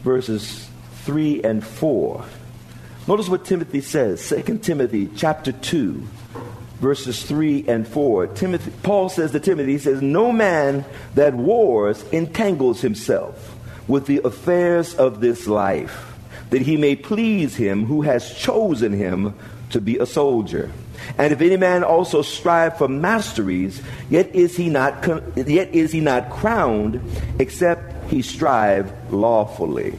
Verses 0.01 0.67
3 1.03 1.44
and 1.44 1.65
4. 1.65 2.25
Notice 3.08 3.29
what 3.29 3.46
Timothy 3.46 3.82
says. 3.82 4.27
2 4.27 4.58
Timothy 4.58 5.10
chapter 5.15 5.51
2 5.51 6.08
verses 6.79 7.24
3 7.24 7.65
and 7.67 7.88
4. 7.88 8.27
Timothy, 8.27 8.72
Paul 8.84 9.10
says 9.10 9.31
to 9.31 9.39
Timothy, 9.39 9.74
he 9.74 9.77
says, 9.77 10.01
No 10.01 10.31
man 10.31 10.86
that 11.15 11.34
wars 11.34 12.03
entangles 12.12 12.81
himself 12.81 13.55
with 13.88 14.05
the 14.05 14.22
affairs 14.24 14.93
of 14.96 15.19
this 15.22 15.48
life, 15.48 16.17
that 16.50 16.62
he 16.62 16.77
may 16.77 16.96
please 16.96 17.55
him 17.55 17.86
who 17.86 18.01
has 18.03 18.34
chosen 18.34 18.93
him 18.93 19.34
to 19.72 19.81
be 19.81 19.98
a 19.98 20.05
soldier. 20.05 20.72
And 21.17 21.31
if 21.31 21.41
any 21.41 21.57
man 21.57 21.84
also 21.84 22.22
strive 22.22 22.77
for 22.77 22.88
masteries, 22.88 23.81
yet 24.10 24.34
is 24.36 24.57
he 24.57 24.69
not 24.69 25.07
yet 25.36 25.74
is 25.74 25.91
he 25.91 26.00
not 26.00 26.29
crowned, 26.29 27.01
except 27.39 28.10
he 28.10 28.22
strive 28.22 28.91
lawfully. 29.13 29.98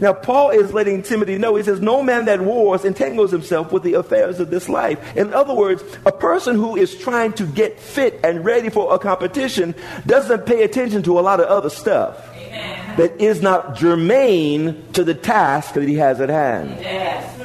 Now, 0.00 0.12
Paul 0.12 0.50
is 0.50 0.72
letting 0.72 1.02
Timothy 1.02 1.38
know, 1.38 1.56
he 1.56 1.62
says, 1.62 1.80
No 1.80 2.02
man 2.02 2.26
that 2.26 2.40
wars 2.40 2.84
entangles 2.84 3.30
himself 3.30 3.72
with 3.72 3.82
the 3.82 3.94
affairs 3.94 4.40
of 4.40 4.50
this 4.50 4.68
life. 4.68 5.16
In 5.16 5.32
other 5.32 5.54
words, 5.54 5.82
a 6.04 6.12
person 6.12 6.56
who 6.56 6.76
is 6.76 6.94
trying 6.96 7.32
to 7.34 7.44
get 7.44 7.78
fit 7.78 8.20
and 8.24 8.44
ready 8.44 8.68
for 8.68 8.94
a 8.94 8.98
competition 8.98 9.74
doesn't 10.06 10.46
pay 10.46 10.62
attention 10.62 11.02
to 11.04 11.18
a 11.18 11.22
lot 11.22 11.40
of 11.40 11.46
other 11.46 11.70
stuff 11.70 12.28
Amen. 12.36 12.96
that 12.96 13.20
is 13.20 13.42
not 13.42 13.76
germane 13.76 14.92
to 14.92 15.04
the 15.04 15.14
task 15.14 15.74
that 15.74 15.88
he 15.88 15.94
has 15.94 16.20
at 16.20 16.28
hand. 16.28 16.70
Yes. 16.80 17.36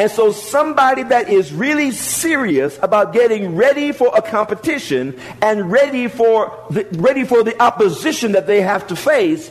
And 0.00 0.10
so, 0.10 0.32
somebody 0.32 1.02
that 1.02 1.28
is 1.28 1.52
really 1.52 1.90
serious 1.90 2.78
about 2.80 3.12
getting 3.12 3.54
ready 3.54 3.92
for 3.92 4.10
a 4.16 4.22
competition 4.22 5.18
and 5.42 5.70
ready 5.70 6.08
for 6.08 6.64
the, 6.70 6.86
ready 6.92 7.24
for 7.24 7.42
the 7.42 7.60
opposition 7.60 8.32
that 8.32 8.46
they 8.46 8.62
have 8.62 8.86
to 8.86 8.96
face 8.96 9.50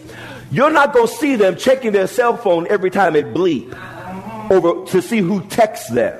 you're 0.51 0.71
not 0.71 0.93
going 0.93 1.07
to 1.07 1.13
see 1.13 1.35
them 1.35 1.55
checking 1.55 1.91
their 1.91 2.07
cell 2.07 2.37
phone 2.37 2.67
every 2.69 2.89
time 2.89 3.15
it 3.15 3.33
bleep 3.33 3.71
over 4.49 4.85
to 4.87 5.01
see 5.01 5.19
who 5.19 5.41
texts 5.47 5.89
them 5.89 6.17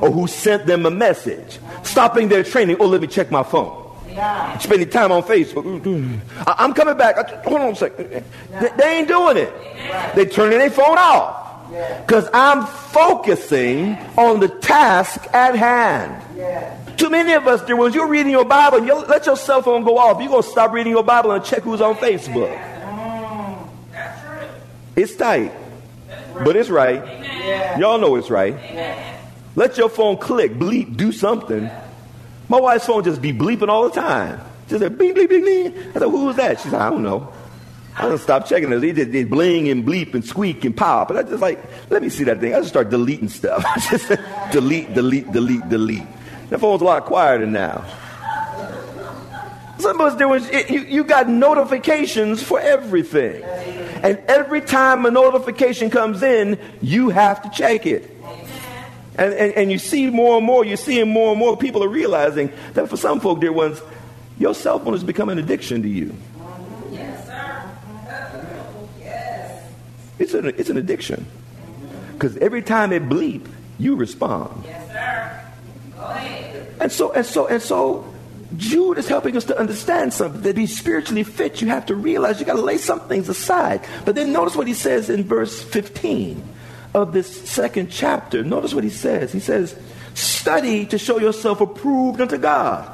or 0.00 0.10
who 0.10 0.26
sent 0.26 0.66
them 0.66 0.86
a 0.86 0.90
message. 0.90 1.58
Stopping 1.82 2.28
their 2.28 2.42
training. 2.42 2.76
Oh, 2.80 2.86
let 2.86 3.00
me 3.00 3.06
check 3.06 3.30
my 3.30 3.42
phone. 3.42 3.76
Yeah. 4.08 4.58
Spending 4.58 4.90
time 4.90 5.12
on 5.12 5.22
Facebook. 5.22 5.64
I- 6.46 6.64
am 6.64 6.74
coming 6.74 6.96
back. 6.96 7.44
Hold 7.44 7.60
on 7.60 7.72
a 7.72 7.76
second. 7.76 8.24
They, 8.76 8.98
ain't 8.98 9.08
doing 9.08 9.36
it. 9.36 9.52
They 10.16 10.26
turning 10.26 10.58
their 10.58 10.70
phone 10.70 10.98
off. 10.98 11.36
Because 12.04 12.28
I'm 12.34 12.66
focusing 12.66 13.96
on 14.16 14.40
the 14.40 14.48
task 14.48 15.24
at 15.32 15.54
hand. 15.54 16.20
Too 16.98 17.08
many 17.08 17.32
of 17.32 17.46
us, 17.46 17.64
dear 17.64 17.76
ones, 17.76 17.94
you're 17.94 18.08
reading 18.08 18.32
your 18.32 18.44
Bible 18.44 18.78
and 18.78 18.86
you 18.86 18.94
let 18.94 19.24
your 19.26 19.36
cell 19.36 19.62
phone 19.62 19.84
go 19.84 19.96
off. 19.96 20.20
You're 20.20 20.28
going 20.28 20.42
to 20.42 20.48
stop 20.48 20.72
reading 20.72 20.92
your 20.92 21.04
Bible 21.04 21.30
and 21.30 21.44
check 21.44 21.62
who's 21.62 21.80
on 21.80 21.94
Facebook. 21.94 22.50
It's 24.96 25.14
tight, 25.16 25.52
but 26.44 26.56
it's 26.56 26.68
right. 26.68 27.78
Y'all 27.78 27.98
know 27.98 28.16
it's 28.16 28.30
right. 28.30 28.56
Let 29.56 29.76
your 29.78 29.88
phone 29.88 30.16
click, 30.16 30.52
bleep, 30.52 30.96
do 30.96 31.12
something. 31.12 31.70
My 32.48 32.60
wife's 32.60 32.86
phone 32.86 33.04
just 33.04 33.22
be 33.22 33.32
bleeping 33.32 33.68
all 33.68 33.88
the 33.88 34.00
time. 34.00 34.40
She 34.68 34.78
said, 34.78 34.96
bleep, 34.96 35.14
bleep, 35.14 35.28
bleep, 35.28 35.44
bleep. 35.44 35.90
I 35.90 35.92
said, 35.94 36.02
who 36.02 36.26
was 36.26 36.36
that? 36.36 36.60
She 36.60 36.68
said, 36.68 36.80
I 36.80 36.90
don't 36.90 37.02
know. 37.02 37.32
I 37.96 38.02
don't 38.02 38.18
stop 38.18 38.46
checking 38.46 38.72
it. 38.72 38.78
They 38.78 38.92
just 38.92 39.12
they 39.12 39.24
bling 39.24 39.68
and 39.68 39.84
bleep 39.84 40.14
and 40.14 40.24
squeak 40.24 40.64
and 40.64 40.76
pop. 40.76 41.10
And 41.10 41.18
I 41.18 41.22
just 41.22 41.42
like, 41.42 41.62
let 41.90 42.02
me 42.02 42.08
see 42.08 42.24
that 42.24 42.40
thing. 42.40 42.54
I 42.54 42.58
just 42.58 42.70
start 42.70 42.88
deleting 42.88 43.28
stuff. 43.28 43.64
I 43.66 43.78
just 43.80 44.08
delete, 44.52 44.94
delete, 44.94 45.30
delete, 45.32 45.68
delete. 45.68 46.06
That 46.50 46.60
phone's 46.60 46.82
a 46.82 46.84
lot 46.84 47.04
quieter 47.04 47.46
now. 47.46 47.84
Some 49.80 50.00
of 50.00 50.20
us, 50.20 50.48
it, 50.50 50.70
you, 50.70 50.80
you 50.80 51.04
got 51.04 51.28
notifications 51.28 52.42
for 52.42 52.60
everything. 52.60 53.42
And 53.42 54.18
every 54.28 54.60
time 54.60 55.04
a 55.06 55.10
notification 55.10 55.90
comes 55.90 56.22
in, 56.22 56.58
you 56.80 57.10
have 57.10 57.42
to 57.42 57.50
check 57.50 57.86
it. 57.86 58.16
And, 59.16 59.34
and, 59.34 59.52
and 59.54 59.72
you 59.72 59.78
see 59.78 60.08
more 60.08 60.38
and 60.38 60.46
more, 60.46 60.64
you're 60.64 60.76
seeing 60.76 61.08
more 61.08 61.30
and 61.30 61.38
more 61.38 61.56
people 61.56 61.84
are 61.84 61.88
realizing 61.88 62.52
that 62.74 62.88
for 62.88 62.96
some 62.96 63.20
folk, 63.20 63.40
dear 63.40 63.52
ones, 63.52 63.80
your 64.38 64.54
cell 64.54 64.78
phone 64.78 64.94
has 64.94 65.04
become 65.04 65.28
an 65.28 65.38
addiction 65.38 65.82
to 65.82 65.88
you. 65.88 66.14
Yes, 66.90 67.26
sir. 67.26 67.70
Yes. 68.98 69.62
It's 70.18 70.32
an, 70.32 70.46
it's 70.46 70.70
an 70.70 70.78
addiction. 70.78 71.26
Because 72.12 72.36
every 72.38 72.62
time 72.62 72.92
it 72.92 73.08
bleep, 73.08 73.46
you 73.78 73.96
respond. 73.96 74.64
Yes, 74.64 74.88
sir. 74.88 75.40
Go 75.96 76.04
ahead. 76.04 76.74
And 76.80 76.92
so, 76.92 77.12
and 77.12 77.26
so, 77.26 77.46
and 77.46 77.62
so, 77.62 78.06
Jude 78.56 78.98
is 78.98 79.08
helping 79.08 79.36
us 79.36 79.44
to 79.44 79.58
understand 79.58 80.12
something. 80.12 80.42
That 80.42 80.56
be 80.56 80.66
spiritually 80.66 81.22
fit, 81.22 81.60
you 81.60 81.68
have 81.68 81.86
to 81.86 81.94
realize 81.94 82.40
you 82.40 82.46
got 82.46 82.56
to 82.56 82.62
lay 82.62 82.78
some 82.78 83.00
things 83.00 83.28
aside. 83.28 83.86
But 84.04 84.14
then 84.14 84.32
notice 84.32 84.56
what 84.56 84.66
he 84.66 84.74
says 84.74 85.08
in 85.08 85.24
verse 85.24 85.62
15 85.62 86.42
of 86.94 87.12
this 87.12 87.48
second 87.48 87.90
chapter. 87.90 88.42
Notice 88.42 88.74
what 88.74 88.84
he 88.84 88.90
says. 88.90 89.32
He 89.32 89.40
says, 89.40 89.76
Study 90.14 90.86
to 90.86 90.98
show 90.98 91.20
yourself 91.20 91.60
approved 91.60 92.20
unto 92.20 92.36
God, 92.36 92.90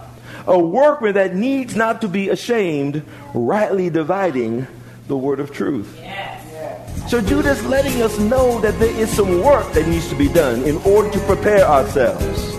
a 0.47 0.59
workman 0.59 1.15
that 1.15 1.35
needs 1.35 1.75
not 1.75 2.03
to 2.03 2.09
be 2.09 2.29
ashamed, 2.29 3.03
rightly 3.33 3.89
dividing 3.89 4.67
the 5.09 5.17
word 5.17 5.41
of 5.41 5.53
truth. 5.53 5.99
Yes. 6.01 7.11
So 7.11 7.21
Jude 7.21 7.47
is 7.47 7.65
letting 7.65 8.03
us 8.03 8.19
know 8.19 8.61
that 8.61 8.79
there 8.81 8.95
is 8.97 9.09
some 9.11 9.43
work 9.43 9.73
that 9.75 9.87
needs 9.87 10.09
to 10.09 10.17
be 10.17 10.29
done 10.29 10.65
in 10.65 10.77
order 10.79 11.09
to 11.11 11.19
prepare 11.21 11.65
ourselves. 11.65 12.56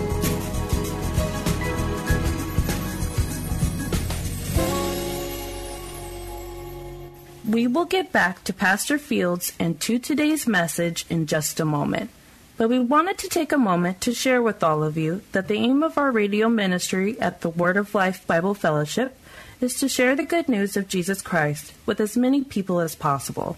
We 7.78 7.82
will 7.82 7.86
get 7.86 8.10
back 8.10 8.42
to 8.42 8.52
Pastor 8.52 8.98
Fields 8.98 9.52
and 9.56 9.80
to 9.82 10.00
today's 10.00 10.48
message 10.48 11.06
in 11.08 11.28
just 11.28 11.60
a 11.60 11.64
moment. 11.64 12.10
But 12.56 12.70
we 12.70 12.80
wanted 12.80 13.18
to 13.18 13.28
take 13.28 13.52
a 13.52 13.56
moment 13.56 14.00
to 14.00 14.12
share 14.12 14.42
with 14.42 14.64
all 14.64 14.82
of 14.82 14.96
you 14.96 15.22
that 15.30 15.46
the 15.46 15.54
aim 15.54 15.84
of 15.84 15.96
our 15.96 16.10
radio 16.10 16.48
ministry 16.48 17.16
at 17.20 17.40
the 17.40 17.48
Word 17.48 17.76
of 17.76 17.94
Life 17.94 18.26
Bible 18.26 18.54
Fellowship 18.54 19.16
is 19.60 19.78
to 19.78 19.88
share 19.88 20.16
the 20.16 20.24
good 20.24 20.48
news 20.48 20.76
of 20.76 20.88
Jesus 20.88 21.22
Christ 21.22 21.72
with 21.86 22.00
as 22.00 22.16
many 22.16 22.42
people 22.42 22.80
as 22.80 22.96
possible 22.96 23.56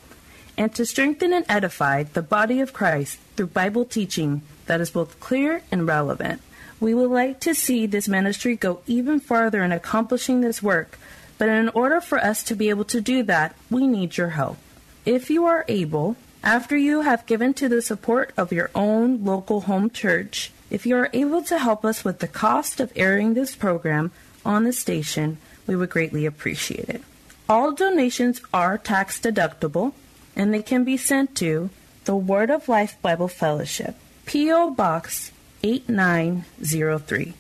and 0.55 0.75
to 0.75 0.85
strengthen 0.85 1.33
and 1.33 1.47
edify 1.49 2.03
the 2.03 2.21
body 2.21 2.61
of 2.61 2.75
Christ 2.75 3.19
through 3.37 3.47
Bible 3.47 3.87
teaching 3.87 4.43
that 4.67 4.83
is 4.83 4.91
both 4.91 5.19
clear 5.19 5.62
and 5.73 5.89
relevant. 5.89 6.43
We 6.79 6.93
would 6.93 7.11
like 7.11 7.41
to 7.41 7.55
see 7.55 7.87
this 7.87 8.07
ministry 8.07 8.55
go 8.55 8.83
even 8.87 9.19
farther 9.19 9.62
in 9.62 9.73
accomplishing 9.73 10.43
this 10.43 10.62
work 10.62 10.99
but 11.41 11.49
in 11.49 11.71
order 11.71 12.03
for 12.03 12.19
us 12.19 12.43
to 12.43 12.55
be 12.55 12.69
able 12.69 12.85
to 12.85 13.01
do 13.01 13.23
that, 13.23 13.57
we 13.71 13.87
need 13.87 14.19
your 14.19 14.29
help. 14.29 14.59
If 15.07 15.31
you 15.31 15.47
are 15.47 15.65
able, 15.69 16.17
after 16.45 16.77
you 16.77 17.01
have 17.01 17.25
given 17.25 17.55
to 17.55 17.67
the 17.67 17.81
support 17.81 18.35
of 18.37 18.53
your 18.53 18.71
own 18.75 19.25
local 19.25 19.63
home 19.63 19.89
church, 19.89 20.53
if 20.69 20.85
you 20.85 20.95
are 20.97 21.09
able 21.15 21.43
to 21.45 21.59
help 21.59 21.83
us 21.83 22.05
with 22.05 22.19
the 22.19 22.29
cost 22.29 22.79
of 22.79 22.93
airing 22.95 23.33
this 23.33 23.57
program 23.57 24.11
on 24.45 24.65
the 24.65 24.73
station, 24.75 25.39
we 25.67 25.75
would 25.75 25.89
greatly 25.89 26.27
appreciate 26.27 26.91
it. 26.91 27.01
All 27.49 27.73
donations 27.73 28.43
are 28.53 28.77
tax 28.77 29.19
deductible 29.19 29.95
and 30.37 30.53
they 30.53 30.63
can 30.63 30.85
be 30.85 30.99
sent 30.99 31.35
to 31.37 31.71
the 32.05 32.17
Word 32.17 32.51
of 32.51 32.69
Life 32.69 33.01
Bible 33.01 33.29
Fellowship, 33.29 33.95
P.O. 34.27 34.73
Box 34.73 35.33
8903, 35.63 37.33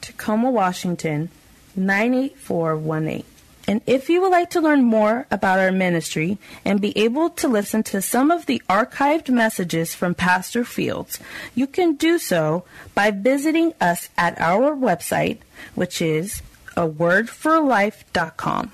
Tacoma, 0.00 0.50
Washington 0.50 1.28
98418. 1.76 3.33
And 3.66 3.80
if 3.86 4.10
you 4.10 4.20
would 4.20 4.30
like 4.30 4.50
to 4.50 4.60
learn 4.60 4.82
more 4.82 5.26
about 5.30 5.58
our 5.58 5.72
ministry 5.72 6.38
and 6.64 6.80
be 6.80 6.96
able 6.98 7.30
to 7.30 7.48
listen 7.48 7.82
to 7.84 8.02
some 8.02 8.30
of 8.30 8.46
the 8.46 8.62
archived 8.68 9.28
messages 9.30 9.94
from 9.94 10.14
Pastor 10.14 10.64
Fields, 10.64 11.18
you 11.54 11.66
can 11.66 11.94
do 11.94 12.18
so 12.18 12.64
by 12.94 13.10
visiting 13.10 13.72
us 13.80 14.08
at 14.18 14.38
our 14.40 14.76
website, 14.76 15.38
which 15.74 16.02
is 16.02 16.42
a 16.76 16.88
wordforlife.com. 16.88 18.72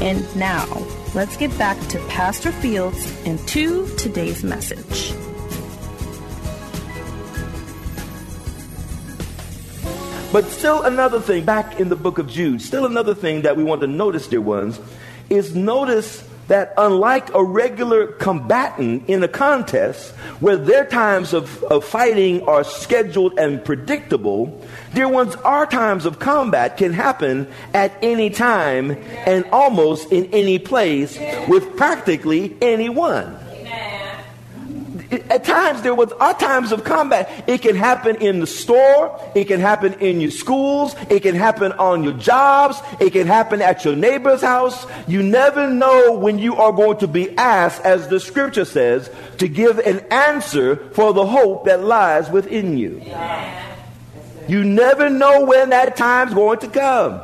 And 0.00 0.36
now, 0.36 0.66
let's 1.14 1.36
get 1.36 1.56
back 1.58 1.78
to 1.88 1.98
Pastor 2.06 2.52
Fields 2.52 3.12
and 3.26 3.38
to 3.48 3.86
today's 3.96 4.42
message. 4.42 5.12
But 10.32 10.44
still 10.44 10.82
another 10.82 11.20
thing, 11.20 11.44
back 11.44 11.80
in 11.80 11.88
the 11.88 11.96
book 11.96 12.18
of 12.18 12.28
Jude, 12.28 12.62
still 12.62 12.86
another 12.86 13.16
thing 13.16 13.42
that 13.42 13.56
we 13.56 13.64
want 13.64 13.80
to 13.80 13.88
notice, 13.88 14.28
dear 14.28 14.40
ones, 14.40 14.78
is 15.28 15.56
notice 15.56 16.22
that 16.46 16.72
unlike 16.78 17.34
a 17.34 17.42
regular 17.42 18.06
combatant 18.06 19.08
in 19.08 19.24
a 19.24 19.28
contest, 19.28 20.12
where 20.38 20.56
their 20.56 20.84
times 20.84 21.32
of, 21.32 21.60
of 21.64 21.84
fighting 21.84 22.42
are 22.42 22.62
scheduled 22.62 23.36
and 23.40 23.64
predictable, 23.64 24.64
dear 24.94 25.08
ones, 25.08 25.34
our 25.36 25.66
times 25.66 26.06
of 26.06 26.20
combat 26.20 26.76
can 26.76 26.92
happen 26.92 27.48
at 27.74 27.92
any 28.00 28.30
time 28.30 28.92
and 29.26 29.44
almost 29.46 30.12
in 30.12 30.26
any 30.26 30.60
place 30.60 31.18
with 31.48 31.76
practically 31.76 32.56
anyone 32.62 33.36
at 35.10 35.44
times 35.44 35.82
there 35.82 35.94
was 35.94 36.12
our 36.12 36.34
times 36.34 36.72
of 36.72 36.84
combat. 36.84 37.44
It 37.48 37.62
can 37.62 37.74
happen 37.74 38.16
in 38.16 38.40
the 38.40 38.46
store, 38.46 39.20
it 39.34 39.46
can 39.46 39.60
happen 39.60 39.94
in 39.94 40.20
your 40.20 40.30
schools, 40.30 40.94
it 41.08 41.20
can 41.20 41.34
happen 41.34 41.72
on 41.72 42.04
your 42.04 42.12
jobs, 42.14 42.80
it 43.00 43.10
can 43.10 43.26
happen 43.26 43.60
at 43.60 43.84
your 43.84 43.96
neighbor's 43.96 44.40
house. 44.40 44.86
You 45.08 45.22
never 45.22 45.68
know 45.68 46.12
when 46.12 46.38
you 46.38 46.56
are 46.56 46.72
going 46.72 46.98
to 46.98 47.08
be 47.08 47.36
asked, 47.36 47.82
as 47.82 48.08
the 48.08 48.20
scripture 48.20 48.64
says, 48.64 49.10
to 49.38 49.48
give 49.48 49.78
an 49.78 50.00
answer 50.10 50.76
for 50.92 51.12
the 51.12 51.26
hope 51.26 51.64
that 51.64 51.82
lies 51.82 52.30
within 52.30 52.78
you. 52.78 53.02
You 54.48 54.64
never 54.64 55.10
know 55.10 55.44
when 55.44 55.70
that 55.70 55.96
time's 55.96 56.34
going 56.34 56.58
to 56.60 56.68
come. 56.68 57.20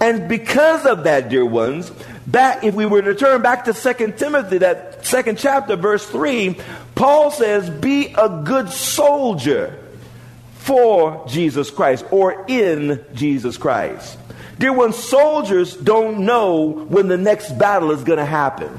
And 0.00 0.28
because 0.28 0.86
of 0.86 1.04
that, 1.04 1.28
dear 1.28 1.44
ones, 1.44 1.92
back 2.26 2.64
if 2.64 2.74
we 2.74 2.86
were 2.86 3.02
to 3.02 3.14
turn 3.14 3.42
back 3.42 3.64
to 3.64 3.74
Second 3.74 4.16
Timothy, 4.16 4.58
that 4.58 5.04
second 5.04 5.38
chapter, 5.38 5.76
verse 5.76 6.06
3, 6.06 6.56
Paul 7.00 7.30
says, 7.30 7.70
Be 7.70 8.08
a 8.08 8.28
good 8.44 8.68
soldier 8.68 9.74
for 10.56 11.26
Jesus 11.26 11.70
Christ 11.70 12.04
or 12.10 12.44
in 12.46 13.02
Jesus 13.14 13.56
Christ. 13.56 14.18
Dear 14.58 14.74
ones, 14.74 14.96
soldiers 14.96 15.74
don't 15.76 16.26
know 16.26 16.84
when 16.90 17.08
the 17.08 17.16
next 17.16 17.58
battle 17.58 17.90
is 17.92 18.04
going 18.04 18.18
to 18.18 18.26
happen. 18.26 18.78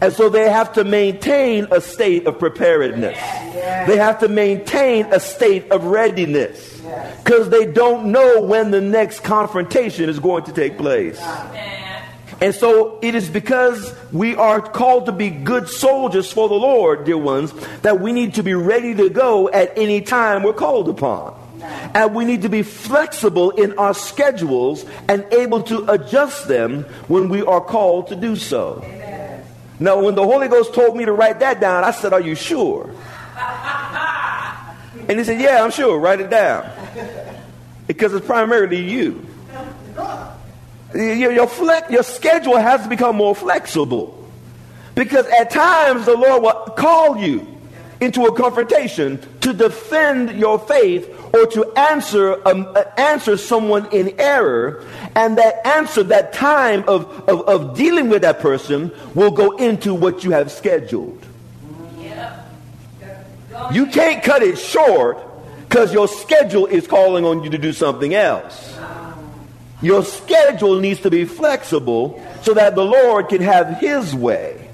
And 0.00 0.14
so 0.14 0.30
they 0.30 0.48
have 0.48 0.72
to 0.74 0.84
maintain 0.84 1.66
a 1.70 1.82
state 1.82 2.26
of 2.26 2.38
preparedness. 2.38 3.18
They 3.86 3.98
have 3.98 4.20
to 4.20 4.28
maintain 4.28 5.04
a 5.12 5.20
state 5.20 5.70
of 5.70 5.84
readiness 5.84 6.80
because 7.22 7.50
they 7.50 7.66
don't 7.70 8.12
know 8.12 8.40
when 8.40 8.70
the 8.70 8.80
next 8.80 9.20
confrontation 9.20 10.08
is 10.08 10.18
going 10.18 10.44
to 10.44 10.52
take 10.52 10.78
place. 10.78 11.20
And 12.40 12.54
so 12.54 12.98
it 13.00 13.14
is 13.14 13.28
because 13.28 13.94
we 14.12 14.34
are 14.36 14.60
called 14.60 15.06
to 15.06 15.12
be 15.12 15.30
good 15.30 15.68
soldiers 15.68 16.30
for 16.30 16.48
the 16.48 16.54
Lord, 16.54 17.04
dear 17.04 17.16
ones, 17.16 17.52
that 17.80 18.00
we 18.00 18.12
need 18.12 18.34
to 18.34 18.42
be 18.42 18.54
ready 18.54 18.94
to 18.94 19.08
go 19.08 19.48
at 19.48 19.76
any 19.76 20.02
time 20.02 20.42
we're 20.42 20.52
called 20.52 20.88
upon. 20.88 21.34
And 21.94 22.14
we 22.14 22.24
need 22.24 22.42
to 22.42 22.48
be 22.48 22.62
flexible 22.62 23.50
in 23.52 23.78
our 23.78 23.94
schedules 23.94 24.84
and 25.08 25.24
able 25.32 25.62
to 25.64 25.90
adjust 25.90 26.46
them 26.46 26.84
when 27.08 27.28
we 27.28 27.42
are 27.42 27.60
called 27.60 28.08
to 28.08 28.16
do 28.16 28.36
so. 28.36 28.84
Now, 29.78 30.02
when 30.02 30.14
the 30.14 30.24
Holy 30.24 30.48
Ghost 30.48 30.74
told 30.74 30.96
me 30.96 31.04
to 31.04 31.12
write 31.12 31.40
that 31.40 31.60
down, 31.60 31.84
I 31.84 31.90
said, 31.90 32.12
Are 32.12 32.20
you 32.20 32.34
sure? 32.34 32.90
And 35.08 35.20
he 35.20 35.24
said, 35.24 35.40
Yeah, 35.40 35.62
I'm 35.62 35.70
sure. 35.70 35.98
Write 35.98 36.20
it 36.20 36.30
down. 36.30 36.68
Because 37.86 38.12
it's 38.14 38.26
primarily 38.26 38.82
you. 38.82 39.24
Your, 40.94 41.32
your, 41.32 41.48
your 41.90 42.02
schedule 42.02 42.56
has 42.56 42.82
to 42.82 42.88
become 42.88 43.16
more 43.16 43.34
flexible. 43.34 44.12
Because 44.94 45.26
at 45.26 45.50
times 45.50 46.06
the 46.06 46.16
Lord 46.16 46.42
will 46.42 46.74
call 46.74 47.18
you 47.18 47.46
into 48.00 48.24
a 48.26 48.34
confrontation 48.34 49.20
to 49.40 49.52
defend 49.52 50.38
your 50.38 50.58
faith 50.58 51.08
or 51.34 51.46
to 51.46 51.72
answer 51.72 52.46
um, 52.48 52.66
uh, 52.74 52.84
answer 52.96 53.36
someone 53.36 53.86
in 53.92 54.18
error. 54.18 54.84
And 55.14 55.38
that 55.38 55.66
answer 55.66 56.02
that 56.04 56.32
time 56.32 56.84
of, 56.88 57.28
of, 57.28 57.42
of, 57.42 57.76
dealing 57.76 58.08
with 58.08 58.22
that 58.22 58.40
person 58.40 58.92
will 59.14 59.30
go 59.30 59.56
into 59.56 59.94
what 59.94 60.24
you 60.24 60.30
have 60.30 60.50
scheduled. 60.50 61.24
You 63.72 63.86
can't 63.86 64.22
cut 64.22 64.42
it 64.42 64.58
short 64.58 65.18
because 65.68 65.92
your 65.92 66.06
schedule 66.08 66.66
is 66.66 66.86
calling 66.86 67.24
on 67.24 67.42
you 67.42 67.50
to 67.50 67.58
do 67.58 67.72
something 67.72 68.14
else 68.14 68.75
your 69.82 70.04
schedule 70.04 70.80
needs 70.80 71.00
to 71.00 71.10
be 71.10 71.24
flexible 71.24 72.22
so 72.42 72.54
that 72.54 72.74
the 72.74 72.84
Lord 72.84 73.28
can 73.28 73.42
have 73.42 73.78
his 73.78 74.14
way. 74.14 74.66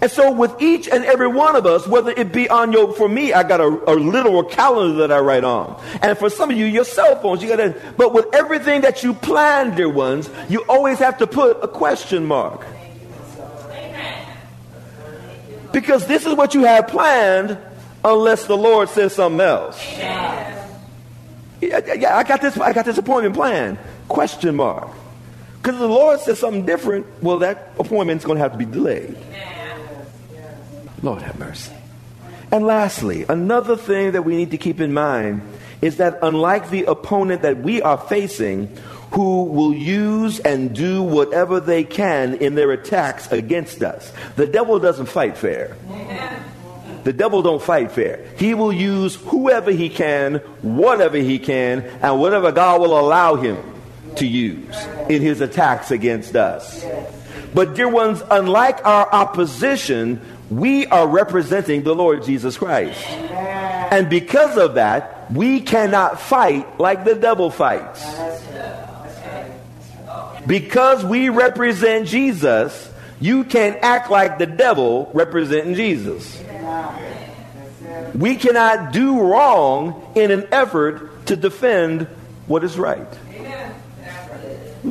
And 0.00 0.10
so, 0.10 0.30
with 0.30 0.62
each 0.62 0.88
and 0.88 1.04
every 1.04 1.26
one 1.26 1.56
of 1.56 1.66
us, 1.66 1.86
whether 1.88 2.12
it 2.12 2.32
be 2.32 2.48
on 2.48 2.72
your, 2.72 2.92
for 2.92 3.08
me, 3.08 3.32
I 3.32 3.42
got 3.42 3.60
a, 3.60 3.64
a 3.64 3.94
literal 3.94 4.44
calendar 4.44 4.98
that 4.98 5.10
I 5.10 5.18
write 5.18 5.42
on. 5.42 5.80
And 6.02 6.16
for 6.16 6.30
some 6.30 6.50
of 6.50 6.56
you, 6.56 6.66
your 6.66 6.84
cell 6.84 7.20
phones, 7.20 7.42
you 7.42 7.48
got 7.48 7.56
to, 7.56 7.74
but 7.96 8.14
with 8.14 8.32
everything 8.32 8.82
that 8.82 9.02
you 9.02 9.12
plan, 9.12 9.74
dear 9.74 9.88
ones, 9.88 10.30
you 10.48 10.64
always 10.68 11.00
have 11.00 11.18
to 11.18 11.26
put 11.26 11.58
a 11.64 11.68
question 11.68 12.26
mark. 12.26 12.64
Because 15.72 16.06
this 16.06 16.26
is 16.26 16.34
what 16.34 16.54
you 16.54 16.62
have 16.62 16.86
planned 16.86 17.58
unless 18.04 18.46
the 18.46 18.56
Lord 18.56 18.88
says 18.88 19.14
something 19.14 19.40
else. 19.40 19.84
Yeah, 19.98 20.54
yeah, 21.60 22.16
I 22.16 22.22
got 22.22 22.40
this, 22.40 22.56
I 22.56 22.72
got 22.72 22.84
this 22.84 22.98
appointment 22.98 23.34
planned. 23.34 23.78
Question 24.08 24.56
mark. 24.56 24.88
Because 25.62 25.78
the 25.78 25.88
Lord 25.88 26.20
says 26.20 26.38
something 26.38 26.64
different, 26.64 27.06
well, 27.22 27.38
that 27.38 27.72
appointment's 27.78 28.24
going 28.24 28.36
to 28.36 28.42
have 28.42 28.52
to 28.52 28.58
be 28.58 28.64
delayed. 28.64 29.16
Lord 31.02 31.22
have 31.22 31.38
mercy. 31.38 31.72
And 32.50 32.64
lastly, 32.64 33.26
another 33.28 33.76
thing 33.76 34.12
that 34.12 34.22
we 34.22 34.36
need 34.36 34.50
to 34.52 34.58
keep 34.58 34.80
in 34.80 34.92
mind 34.92 35.42
is 35.82 35.98
that 35.98 36.18
unlike 36.22 36.70
the 36.70 36.84
opponent 36.84 37.42
that 37.42 37.58
we 37.58 37.82
are 37.82 37.98
facing, 37.98 38.74
who 39.12 39.44
will 39.44 39.74
use 39.74 40.38
and 40.40 40.74
do 40.74 41.02
whatever 41.02 41.60
they 41.60 41.84
can 41.84 42.34
in 42.34 42.54
their 42.54 42.72
attacks 42.72 43.30
against 43.32 43.82
us, 43.82 44.12
the 44.36 44.46
devil 44.46 44.78
doesn't 44.78 45.06
fight 45.06 45.36
fair. 45.36 45.76
The 47.04 47.12
devil 47.12 47.42
don't 47.42 47.62
fight 47.62 47.92
fair. 47.92 48.26
He 48.36 48.54
will 48.54 48.72
use 48.72 49.14
whoever 49.14 49.70
he 49.70 49.88
can, 49.88 50.36
whatever 50.62 51.16
he 51.16 51.38
can, 51.38 51.80
and 52.02 52.20
whatever 52.20 52.52
God 52.52 52.80
will 52.80 52.98
allow 52.98 53.36
him 53.36 53.56
to 54.18 54.26
use 54.26 54.76
in 55.08 55.22
his 55.22 55.40
attacks 55.40 55.90
against 55.90 56.36
us. 56.36 56.84
But, 57.54 57.74
dear 57.74 57.88
ones, 57.88 58.22
unlike 58.30 58.84
our 58.84 59.10
opposition, 59.12 60.20
we 60.50 60.86
are 60.86 61.06
representing 61.06 61.82
the 61.82 61.94
Lord 61.94 62.24
Jesus 62.24 62.56
Christ. 62.56 63.04
And 63.06 64.08
because 64.10 64.56
of 64.56 64.74
that, 64.74 65.30
we 65.32 65.60
cannot 65.60 66.20
fight 66.20 66.78
like 66.78 67.04
the 67.04 67.14
devil 67.14 67.50
fights. 67.50 68.04
Because 70.46 71.04
we 71.04 71.28
represent 71.28 72.08
Jesus, 72.08 72.90
you 73.20 73.44
can't 73.44 73.78
act 73.82 74.10
like 74.10 74.38
the 74.38 74.46
devil 74.46 75.10
representing 75.12 75.74
Jesus. 75.74 76.42
We 78.14 78.36
cannot 78.36 78.92
do 78.92 79.20
wrong 79.20 80.12
in 80.14 80.30
an 80.30 80.48
effort 80.50 81.26
to 81.26 81.36
defend 81.36 82.06
what 82.46 82.64
is 82.64 82.78
right. 82.78 83.06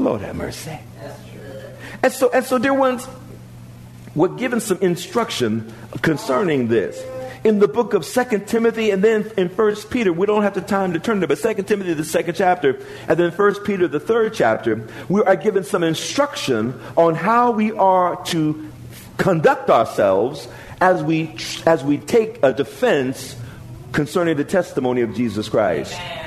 Lord 0.03 0.21
have 0.21 0.35
mercy. 0.35 0.77
And 2.03 2.13
so, 2.13 2.29
and 2.29 2.45
so, 2.45 2.57
dear 2.57 2.73
ones, 2.73 3.07
we're 4.15 4.29
given 4.29 4.59
some 4.59 4.77
instruction 4.79 5.73
concerning 6.01 6.67
this 6.67 7.03
in 7.43 7.59
the 7.59 7.67
book 7.67 7.93
of 7.93 8.05
Second 8.05 8.47
Timothy 8.47 8.91
and 8.91 9.03
then 9.03 9.31
in 9.37 9.49
First 9.49 9.89
Peter. 9.89 10.11
We 10.11 10.25
don't 10.25 10.43
have 10.43 10.53
the 10.53 10.61
time 10.61 10.93
to 10.93 10.99
turn 10.99 11.21
to, 11.21 11.27
but 11.27 11.37
Second 11.37 11.65
Timothy, 11.65 11.93
the 11.93 12.03
second 12.03 12.35
chapter, 12.35 12.79
and 13.07 13.17
then 13.17 13.31
First 13.31 13.63
Peter, 13.63 13.87
the 13.87 13.99
third 13.99 14.33
chapter, 14.33 14.87
we 15.09 15.21
are 15.23 15.35
given 15.35 15.63
some 15.63 15.83
instruction 15.83 16.79
on 16.95 17.15
how 17.15 17.51
we 17.51 17.71
are 17.71 18.23
to 18.25 18.69
conduct 19.17 19.69
ourselves 19.69 20.47
as 20.79 21.01
we 21.03 21.35
as 21.65 21.83
we 21.83 21.97
take 21.97 22.43
a 22.43 22.53
defense 22.53 23.35
concerning 23.91 24.37
the 24.37 24.45
testimony 24.45 25.01
of 25.01 25.15
Jesus 25.15 25.49
Christ. 25.49 25.93
Amen. 25.93 26.26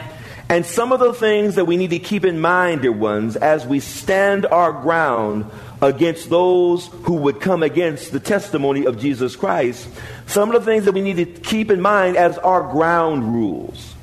And 0.50 0.66
some 0.66 0.90
of 0.90 0.98
the 0.98 1.14
things 1.14 1.54
that 1.54 1.66
we 1.66 1.76
need 1.76 1.90
to 1.90 2.00
keep 2.00 2.24
in 2.24 2.40
mind, 2.40 2.82
dear 2.82 2.90
ones, 2.90 3.36
as 3.36 3.64
we 3.64 3.78
stand 3.78 4.46
our 4.46 4.72
ground 4.72 5.48
against 5.80 6.28
those 6.28 6.88
who 7.04 7.14
would 7.14 7.40
come 7.40 7.62
against 7.62 8.10
the 8.10 8.18
testimony 8.18 8.84
of 8.84 8.98
Jesus 8.98 9.36
Christ, 9.36 9.88
some 10.26 10.50
of 10.50 10.60
the 10.60 10.68
things 10.68 10.86
that 10.86 10.92
we 10.92 11.02
need 11.02 11.18
to 11.18 11.24
keep 11.24 11.70
in 11.70 11.80
mind 11.80 12.16
as 12.16 12.36
our 12.38 12.68
ground 12.72 13.32
rules 13.32 13.94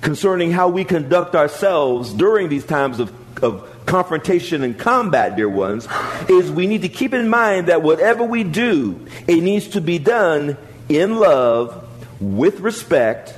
concerning 0.00 0.50
how 0.50 0.68
we 0.68 0.82
conduct 0.82 1.36
ourselves 1.36 2.14
during 2.14 2.48
these 2.48 2.64
times 2.64 2.98
of, 2.98 3.12
of 3.44 3.68
confrontation 3.84 4.62
and 4.62 4.78
combat, 4.78 5.36
dear 5.36 5.48
ones, 5.48 5.86
is 6.26 6.50
we 6.50 6.66
need 6.66 6.80
to 6.82 6.88
keep 6.88 7.12
in 7.12 7.28
mind 7.28 7.68
that 7.68 7.82
whatever 7.82 8.24
we 8.24 8.44
do, 8.44 8.98
it 9.28 9.42
needs 9.42 9.68
to 9.68 9.82
be 9.82 9.98
done 9.98 10.56
in 10.88 11.16
love, 11.16 11.86
with 12.18 12.60
respect, 12.60 13.34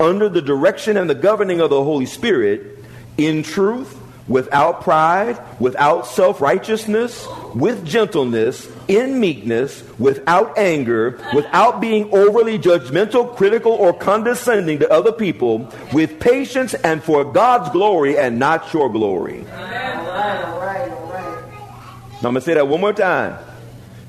under 0.00 0.28
the 0.28 0.42
direction 0.42 0.96
and 0.96 1.08
the 1.08 1.14
governing 1.14 1.60
of 1.60 1.70
the 1.70 1.82
Holy 1.82 2.06
Spirit 2.06 2.78
in 3.16 3.42
truth, 3.42 4.00
without 4.26 4.80
pride, 4.80 5.38
without 5.60 6.06
self 6.06 6.40
righteousness, 6.40 7.26
with 7.54 7.84
gentleness, 7.84 8.68
in 8.88 9.20
meekness, 9.20 9.84
without 9.98 10.58
anger, 10.58 11.20
without 11.34 11.80
being 11.80 12.12
overly 12.12 12.58
judgmental, 12.58 13.36
critical, 13.36 13.72
or 13.72 13.92
condescending 13.92 14.78
to 14.78 14.90
other 14.90 15.12
people, 15.12 15.70
with 15.92 16.18
patience 16.20 16.74
and 16.74 17.02
for 17.02 17.24
God's 17.24 17.70
glory 17.70 18.18
and 18.18 18.38
not 18.38 18.72
your 18.72 18.90
glory. 18.90 19.40
All 19.40 19.62
right, 19.62 19.96
all 19.96 20.60
right, 20.60 20.90
all 20.90 21.12
right. 21.12 21.42
I'm 22.16 22.22
going 22.22 22.34
to 22.36 22.40
say 22.40 22.54
that 22.54 22.66
one 22.66 22.80
more 22.80 22.92
time 22.92 23.38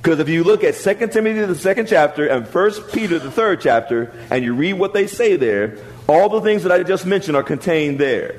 Because 0.06 0.20
if 0.20 0.30
you 0.30 0.44
look 0.44 0.63
at 0.63 0.76
2 0.76 1.08
Timothy, 1.08 1.46
the 1.46 1.56
second 1.56 1.88
chapter, 1.88 2.28
and 2.28 2.46
1 2.46 2.72
Peter, 2.91 3.18
the 3.18 3.32
third 3.32 3.60
chapter, 3.60 4.13
and 4.30 4.46
you 4.46 4.54
read 4.54 4.74
what 4.74 4.94
they 4.94 5.08
say 5.08 5.36
there, 5.36 5.80
all 6.08 6.30
the 6.30 6.41
things 6.41 6.62
that 6.62 6.72
I 6.72 6.84
just 6.84 7.08
mentioned 7.08 7.36
are 7.36 7.41
contained 7.41 8.00
there. 8.00 8.36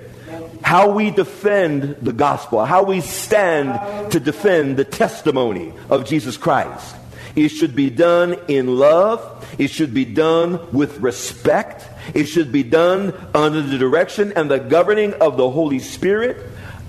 How 0.63 0.91
we 0.91 1.11
defend 1.11 1.97
the 2.01 2.13
gospel, 2.13 2.65
how 2.65 2.85
we 2.85 3.01
stand 3.01 4.13
to 4.13 4.21
defend 4.21 4.77
the 4.77 4.85
testimony 4.85 5.73
of 5.91 6.07
Jesus 6.07 6.37
Christ. 6.37 6.95
It 7.35 7.49
should 7.49 7.75
be 7.75 7.91
done 7.91 8.37
in 8.47 8.79
love. 8.79 9.45
It 9.59 9.73
should 9.73 9.93
be 9.93 10.05
done 10.05 10.71
with 10.71 11.01
respect. 11.01 11.85
It 12.15 12.27
should 12.27 12.53
be 12.53 12.63
done 12.63 13.13
under 13.35 13.61
the 13.61 13.77
direction 13.77 14.33
and 14.37 14.49
the 14.49 14.61
governing 14.61 15.15
of 15.15 15.37
the 15.37 15.51
Holy 15.51 15.81
Spirit. 15.81 16.37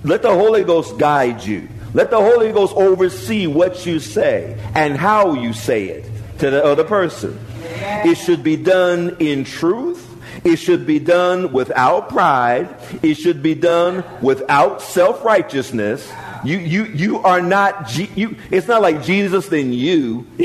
Let 0.04 0.22
the 0.22 0.36
Holy 0.36 0.64
Ghost 0.64 1.00
guide 1.00 1.44
you. 1.44 1.68
Let 1.94 2.12
the 2.12 2.18
Holy 2.18 2.52
Ghost 2.52 2.74
oversee 2.76 3.48
what 3.48 3.86
you 3.86 4.00
say 4.00 4.60
and 4.76 4.98
how 4.98 5.34
you 5.34 5.54
say 5.54 5.86
it 5.86 6.12
to 6.40 6.50
the 6.50 6.64
other 6.64 6.84
person. 6.84 7.40
It 7.64 8.16
should 8.16 8.44
be 8.44 8.56
done 8.56 9.18
in 9.20 9.44
truth. 9.44 10.04
It 10.44 10.58
should 10.58 10.86
be 10.86 11.00
done 11.00 11.52
without 11.52 12.10
pride. 12.10 12.76
It 13.02 13.16
should 13.16 13.42
be 13.42 13.56
done 13.56 14.04
without 14.22 14.82
self 14.82 15.24
righteousness. 15.24 16.10
You, 16.44 16.60
you, 16.60 16.86
you 16.86 17.20
are 17.20 17.42
not, 17.42 17.88
G- 17.88 18.12
you, 18.16 18.38
it's 18.52 18.68
not 18.68 18.82
like 18.82 19.04
Jesus 19.04 19.48
than 19.48 19.74
you. 19.74 20.28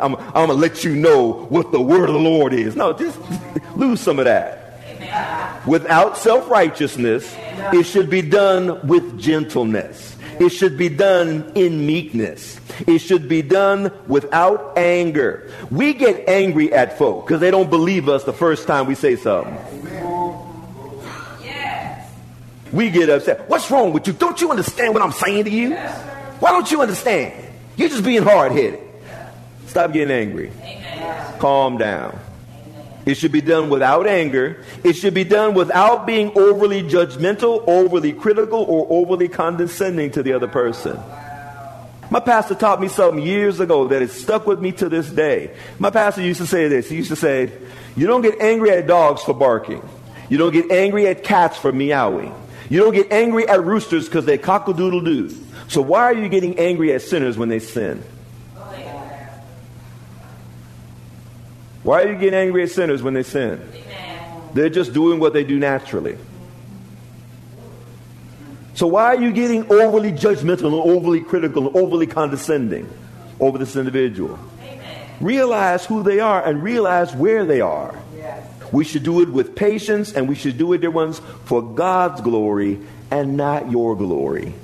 I'm, 0.00 0.16
I'm 0.16 0.32
going 0.32 0.48
to 0.48 0.54
let 0.54 0.82
you 0.84 0.96
know 0.96 1.44
what 1.44 1.70
the 1.70 1.80
word 1.80 2.08
of 2.08 2.14
the 2.14 2.20
Lord 2.20 2.52
is. 2.54 2.74
No, 2.74 2.92
just 2.92 3.18
lose 3.76 4.00
some 4.00 4.18
of 4.18 4.24
that. 4.24 4.63
Without 5.66 6.18
self 6.18 6.48
righteousness, 6.50 7.34
it 7.72 7.84
should 7.84 8.10
be 8.10 8.22
done 8.22 8.86
with 8.86 9.18
gentleness. 9.18 10.16
It 10.40 10.50
should 10.50 10.76
be 10.76 10.88
done 10.88 11.50
in 11.54 11.86
meekness. 11.86 12.60
It 12.86 12.98
should 12.98 13.28
be 13.28 13.40
done 13.40 13.92
without 14.08 14.76
anger. 14.76 15.50
We 15.70 15.94
get 15.94 16.28
angry 16.28 16.72
at 16.72 16.98
folk 16.98 17.26
because 17.26 17.40
they 17.40 17.50
don't 17.50 17.70
believe 17.70 18.08
us 18.08 18.24
the 18.24 18.32
first 18.32 18.66
time 18.66 18.86
we 18.86 18.94
say 18.94 19.16
something. 19.16 19.56
We 22.72 22.90
get 22.90 23.08
upset. 23.08 23.48
What's 23.48 23.70
wrong 23.70 23.92
with 23.92 24.08
you? 24.08 24.12
Don't 24.12 24.40
you 24.40 24.50
understand 24.50 24.94
what 24.94 25.02
I'm 25.02 25.12
saying 25.12 25.44
to 25.44 25.50
you? 25.50 25.76
Why 26.40 26.50
don't 26.50 26.68
you 26.70 26.82
understand? 26.82 27.32
You're 27.76 27.88
just 27.88 28.04
being 28.04 28.22
hard 28.22 28.50
headed. 28.50 28.80
Stop 29.66 29.92
getting 29.92 30.10
angry. 30.10 30.50
Calm 31.38 31.78
down. 31.78 32.18
It 33.06 33.14
should 33.14 33.32
be 33.32 33.40
done 33.40 33.68
without 33.68 34.06
anger. 34.06 34.62
It 34.82 34.94
should 34.94 35.14
be 35.14 35.24
done 35.24 35.54
without 35.54 36.06
being 36.06 36.32
overly 36.36 36.82
judgmental, 36.82 37.62
overly 37.66 38.12
critical, 38.12 38.62
or 38.62 38.86
overly 38.88 39.28
condescending 39.28 40.10
to 40.12 40.22
the 40.22 40.32
other 40.32 40.48
person. 40.48 40.98
My 42.10 42.20
pastor 42.20 42.54
taught 42.54 42.80
me 42.80 42.88
something 42.88 43.22
years 43.22 43.60
ago 43.60 43.88
that 43.88 44.00
has 44.00 44.12
stuck 44.12 44.46
with 44.46 44.60
me 44.60 44.72
to 44.72 44.88
this 44.88 45.10
day. 45.10 45.54
My 45.78 45.90
pastor 45.90 46.22
used 46.22 46.40
to 46.40 46.46
say 46.46 46.68
this. 46.68 46.88
He 46.88 46.96
used 46.96 47.10
to 47.10 47.16
say, 47.16 47.50
You 47.96 48.06
don't 48.06 48.22
get 48.22 48.40
angry 48.40 48.70
at 48.70 48.86
dogs 48.86 49.22
for 49.22 49.34
barking. 49.34 49.86
You 50.28 50.38
don't 50.38 50.52
get 50.52 50.70
angry 50.70 51.06
at 51.06 51.24
cats 51.24 51.58
for 51.58 51.72
meowing. 51.72 52.34
You 52.70 52.80
don't 52.80 52.94
get 52.94 53.12
angry 53.12 53.46
at 53.48 53.62
roosters 53.64 54.06
because 54.06 54.24
they 54.24 54.38
cock 54.38 54.68
a 54.68 54.72
doodle 54.72 55.02
doo. 55.02 55.34
So 55.68 55.82
why 55.82 56.04
are 56.04 56.14
you 56.14 56.28
getting 56.28 56.58
angry 56.58 56.92
at 56.92 57.02
sinners 57.02 57.36
when 57.36 57.48
they 57.48 57.58
sin? 57.58 58.02
Why 61.84 62.02
are 62.02 62.08
you 62.12 62.18
getting 62.18 62.34
angry 62.34 62.64
at 62.64 62.70
sinners 62.70 63.02
when 63.02 63.14
they 63.14 63.22
sin? 63.22 63.60
They're 64.54 64.70
just 64.70 64.92
doing 64.92 65.20
what 65.20 65.32
they 65.32 65.44
do 65.44 65.58
naturally. 65.58 66.16
So 68.74 68.88
why 68.88 69.04
are 69.14 69.20
you 69.20 69.32
getting 69.32 69.70
overly 69.70 70.10
judgmental 70.10 70.64
and 70.64 70.74
overly 70.74 71.20
critical 71.20 71.68
and 71.68 71.76
overly 71.76 72.06
condescending 72.06 72.88
over 73.38 73.58
this 73.58 73.76
individual? 73.76 74.38
Realize 75.20 75.84
who 75.86 76.02
they 76.02 76.18
are 76.20 76.44
and 76.44 76.62
realize 76.62 77.14
where 77.14 77.44
they 77.44 77.60
are. 77.60 77.96
We 78.72 78.84
should 78.84 79.04
do 79.04 79.20
it 79.20 79.28
with 79.28 79.54
patience 79.54 80.12
and 80.12 80.28
we 80.28 80.34
should 80.34 80.58
do 80.58 80.72
it, 80.72 80.80
dear 80.80 80.90
ones, 80.90 81.20
for 81.44 81.62
God's 81.62 82.20
glory 82.20 82.80
and 83.10 83.36
not 83.36 83.70
your 83.70 83.94
glory. 83.94 84.54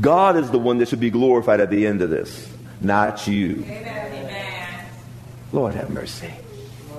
God 0.00 0.36
is 0.36 0.50
the 0.50 0.58
one 0.58 0.78
that 0.78 0.88
should 0.88 1.00
be 1.00 1.10
glorified 1.10 1.58
at 1.58 1.70
the 1.70 1.86
end 1.86 2.02
of 2.02 2.10
this, 2.10 2.48
not 2.80 3.26
you. 3.26 3.64
Lord 5.52 5.74
have 5.74 5.90
mercy. 5.90 6.30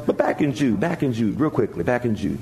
But 0.05 0.17
back 0.17 0.41
in 0.41 0.53
Jude, 0.53 0.79
back 0.79 1.03
in 1.03 1.13
Jude, 1.13 1.39
real 1.39 1.51
quickly, 1.51 1.83
back 1.83 2.05
in 2.05 2.15
Jude. 2.15 2.39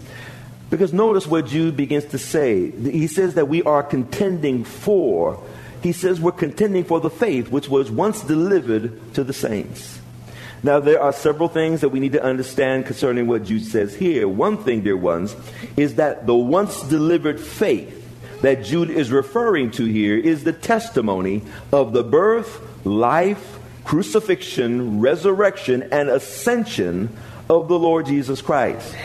Because 0.70 0.94
notice 0.94 1.26
what 1.28 1.48
Jude 1.48 1.76
begins 1.76 2.06
to 2.06 2.18
say. 2.18 2.72
He 2.72 3.08
says 3.08 3.34
that 3.36 3.48
we 3.48 3.64
are 3.64 3.84
contending 3.84 4.64
for, 4.64 5.42
he 5.82 5.92
says 5.92 6.20
we're 6.20 6.32
contending 6.32 6.84
for 6.84 7.00
the 7.00 7.10
faith 7.10 7.50
which 7.50 7.68
was 7.70 7.90
once 7.90 8.22
delivered 8.22 9.14
to 9.16 9.24
the 9.24 9.34
saints. 9.34 10.00
Now, 10.62 10.80
there 10.80 11.02
are 11.02 11.14
several 11.14 11.48
things 11.48 11.82
that 11.82 11.90
we 11.90 12.02
need 12.02 12.12
to 12.14 12.24
understand 12.24 12.86
concerning 12.86 13.28
what 13.28 13.46
Jude 13.46 13.66
says 13.66 13.96
here. 13.96 14.28
One 14.28 14.58
thing, 14.58 14.82
dear 14.82 14.98
ones, 14.98 15.36
is 15.78 15.96
that 15.96 16.28
the 16.28 16.36
once 16.36 16.82
delivered 16.84 17.40
faith 17.40 17.96
that 18.42 18.64
Jude 18.64 18.90
is 18.90 19.12
referring 19.12 19.72
to 19.72 19.86
here 19.86 20.18
is 20.18 20.44
the 20.44 20.54
testimony 20.54 21.44
of 21.72 21.94
the 21.94 22.04
birth, 22.04 22.86
life, 22.86 23.60
crucifixion, 23.90 25.00
resurrection, 25.02 25.82
and 25.92 26.10
ascension 26.10 27.10
of 27.50 27.68
the 27.68 27.80
Lord 27.80 28.06
Jesus 28.06 28.40
Christ. 28.40 28.96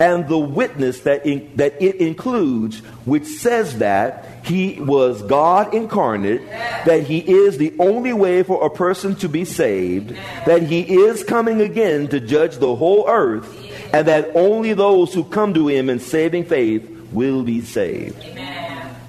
And 0.00 0.26
the 0.28 0.38
witness 0.38 1.00
that, 1.00 1.26
in, 1.26 1.54
that 1.56 1.74
it 1.78 1.96
includes, 1.96 2.78
which 3.04 3.26
says 3.26 3.80
that 3.80 4.24
he 4.46 4.80
was 4.80 5.20
God 5.24 5.74
incarnate, 5.74 6.48
that 6.48 7.02
he 7.02 7.18
is 7.18 7.58
the 7.58 7.74
only 7.78 8.14
way 8.14 8.42
for 8.42 8.64
a 8.64 8.70
person 8.70 9.14
to 9.16 9.28
be 9.28 9.44
saved, 9.44 10.16
that 10.46 10.62
he 10.62 10.80
is 10.90 11.22
coming 11.22 11.60
again 11.60 12.08
to 12.08 12.18
judge 12.18 12.56
the 12.56 12.74
whole 12.74 13.06
earth, 13.10 13.46
and 13.92 14.08
that 14.08 14.34
only 14.34 14.72
those 14.72 15.12
who 15.12 15.22
come 15.22 15.52
to 15.52 15.68
him 15.68 15.90
in 15.90 16.00
saving 16.00 16.46
faith 16.46 16.88
will 17.12 17.42
be 17.42 17.60
saved. 17.60 18.24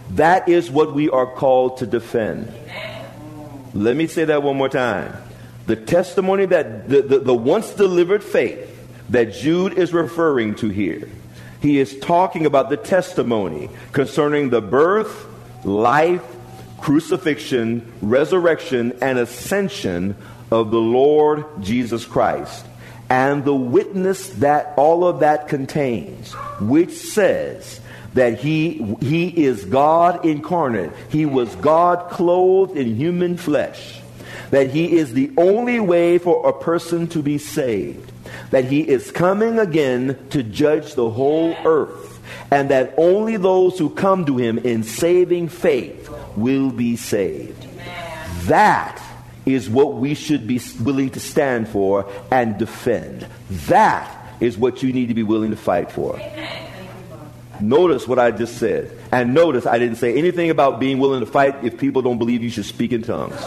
That 0.10 0.50
is 0.50 0.70
what 0.70 0.94
we 0.94 1.10
are 1.10 1.26
called 1.26 1.78
to 1.78 1.88
defend. 1.88 2.52
Let 3.74 3.96
me 3.96 4.08
say 4.08 4.26
that 4.26 4.44
one 4.44 4.58
more 4.58 4.70
time. 4.70 5.16
The 5.68 5.76
testimony 5.76 6.46
that 6.48 6.90
the, 6.90 7.02
the, 7.02 7.20
the 7.20 7.34
once 7.34 7.72
delivered 7.72 8.24
faith 8.24 8.68
that 9.10 9.34
Jude 9.34 9.78
is 9.78 9.94
referring 9.94 10.56
to 10.56 10.70
here. 10.70 11.10
He 11.62 11.80
is 11.80 11.98
talking 12.00 12.46
about 12.46 12.70
the 12.70 12.78
testimony 12.78 13.70
concerning 13.92 14.50
the 14.50 14.62
birth, 14.62 15.28
life, 15.64 16.24
crucifixion, 16.80 17.92
resurrection, 18.02 18.98
and 19.02 19.20
ascension 19.20 20.16
of 20.50 20.72
the 20.72 20.80
Lord 20.80 21.46
Jesus 21.62 22.06
Christ. 22.06 22.66
And 23.10 23.46
the 23.46 23.56
witness 23.56 24.30
that 24.30 24.74
all 24.78 25.06
of 25.06 25.20
that 25.20 25.48
contains, 25.48 26.34
which 26.60 26.92
says 26.92 27.80
that 28.14 28.40
he, 28.40 28.96
he 29.02 29.28
is 29.28 29.66
God 29.66 30.26
incarnate. 30.26 30.92
He 31.10 31.26
was 31.26 31.56
God 31.56 32.10
clothed 32.10 32.76
in 32.78 32.96
human 32.96 33.38
flesh 33.38 34.02
that 34.52 34.70
he 34.70 34.98
is 34.98 35.14
the 35.14 35.32
only 35.38 35.80
way 35.80 36.18
for 36.18 36.48
a 36.48 36.54
person 36.54 37.08
to 37.08 37.24
be 37.24 37.38
saved, 37.38 38.12
that 38.52 38.66
he 38.66 38.82
is 38.88 39.12
coming 39.12 39.58
again 39.58 40.18
to 40.30 40.44
judge 40.44 40.94
the 40.94 41.10
whole 41.10 41.56
earth, 41.66 42.22
and 42.52 42.70
that 42.70 42.94
only 42.98 43.38
those 43.38 43.80
who 43.80 43.90
come 43.90 44.26
to 44.26 44.38
him 44.38 44.58
in 44.60 44.84
saving 44.84 45.48
faith 45.50 46.10
will 46.36 46.70
be 46.70 46.96
saved. 46.96 47.66
That 48.44 49.02
is 49.46 49.70
what 49.70 49.96
we 49.96 50.14
should 50.14 50.46
be 50.46 50.62
willing 50.82 51.10
to 51.12 51.20
stand 51.20 51.68
for 51.68 52.12
and 52.30 52.58
defend. 52.58 53.26
That 53.68 54.18
is 54.40 54.58
what 54.58 54.84
you 54.84 54.92
need 54.94 55.08
to 55.08 55.14
be 55.14 55.24
willing 55.24 55.52
to 55.52 55.58
fight 55.58 55.92
for. 55.92 56.20
Notice 57.62 58.08
what 58.08 58.20
I 58.20 58.32
just 58.32 58.58
said. 58.58 58.92
And 59.12 59.34
notice 59.34 59.66
I 59.66 59.78
didn't 59.78 59.98
say 59.98 60.16
anything 60.16 60.50
about 60.50 60.80
being 60.80 61.00
willing 61.00 61.20
to 61.20 61.26
fight 61.26 61.64
if 61.64 61.78
people 61.78 62.02
don't 62.02 62.18
believe 62.18 62.44
you 62.44 62.50
should 62.50 62.66
speak 62.66 62.92
in 62.92 63.04
tongues 63.04 63.42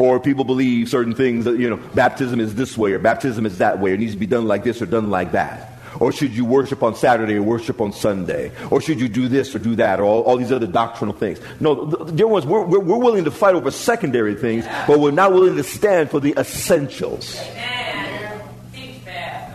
or 0.00 0.18
people 0.18 0.44
believe 0.44 0.88
certain 0.88 1.14
things 1.14 1.44
that, 1.44 1.58
you 1.58 1.68
know, 1.68 1.76
baptism 1.94 2.40
is 2.40 2.54
this 2.54 2.76
way 2.76 2.92
or 2.92 2.98
baptism 2.98 3.44
is 3.44 3.58
that 3.58 3.78
way. 3.78 3.92
It 3.92 4.00
needs 4.00 4.14
to 4.14 4.18
be 4.18 4.26
done 4.26 4.46
like 4.46 4.64
this 4.64 4.80
or 4.80 4.86
done 4.86 5.10
like 5.10 5.32
that. 5.32 5.78
Or 5.98 6.12
should 6.12 6.30
you 6.30 6.44
worship 6.44 6.82
on 6.82 6.94
Saturday 6.94 7.34
or 7.34 7.42
worship 7.42 7.80
on 7.80 7.92
Sunday? 7.92 8.52
Or 8.70 8.80
should 8.80 9.00
you 9.00 9.08
do 9.08 9.28
this 9.28 9.54
or 9.54 9.58
do 9.58 9.74
that? 9.76 10.00
Or 10.00 10.04
all, 10.04 10.22
all 10.22 10.36
these 10.36 10.52
other 10.52 10.66
doctrinal 10.66 11.14
things. 11.14 11.38
No, 11.58 11.84
dear 11.86 12.28
ones, 12.28 12.46
we're, 12.46 12.64
we're, 12.64 12.78
we're, 12.78 12.96
willing 12.96 13.24
to 13.24 13.30
fight 13.30 13.54
over 13.54 13.70
secondary 13.70 14.34
things, 14.34 14.64
but 14.86 15.00
we're 15.00 15.10
not 15.10 15.32
willing 15.32 15.56
to 15.56 15.64
stand 15.64 16.10
for 16.10 16.20
the 16.20 16.32
essentials. 16.38 17.38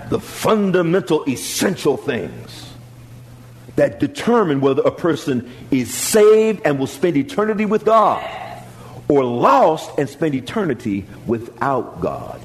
The 0.10 0.20
fundamental, 0.20 1.24
essential 1.28 1.98
things 1.98 2.70
that 3.76 4.00
determine 4.00 4.62
whether 4.62 4.82
a 4.84 4.92
person 4.92 5.52
is 5.72 5.94
saved 5.94 6.62
and 6.66 6.80
will 6.80 6.88
spend 6.88 7.18
eternity 7.18 7.66
with 7.66 7.86
God 7.86 8.24
or 9.08 9.24
lost 9.24 9.92
and 9.98 10.10
spend 10.10 10.36
eternity 10.36 11.06
without 11.28 12.02
God. 12.02 12.42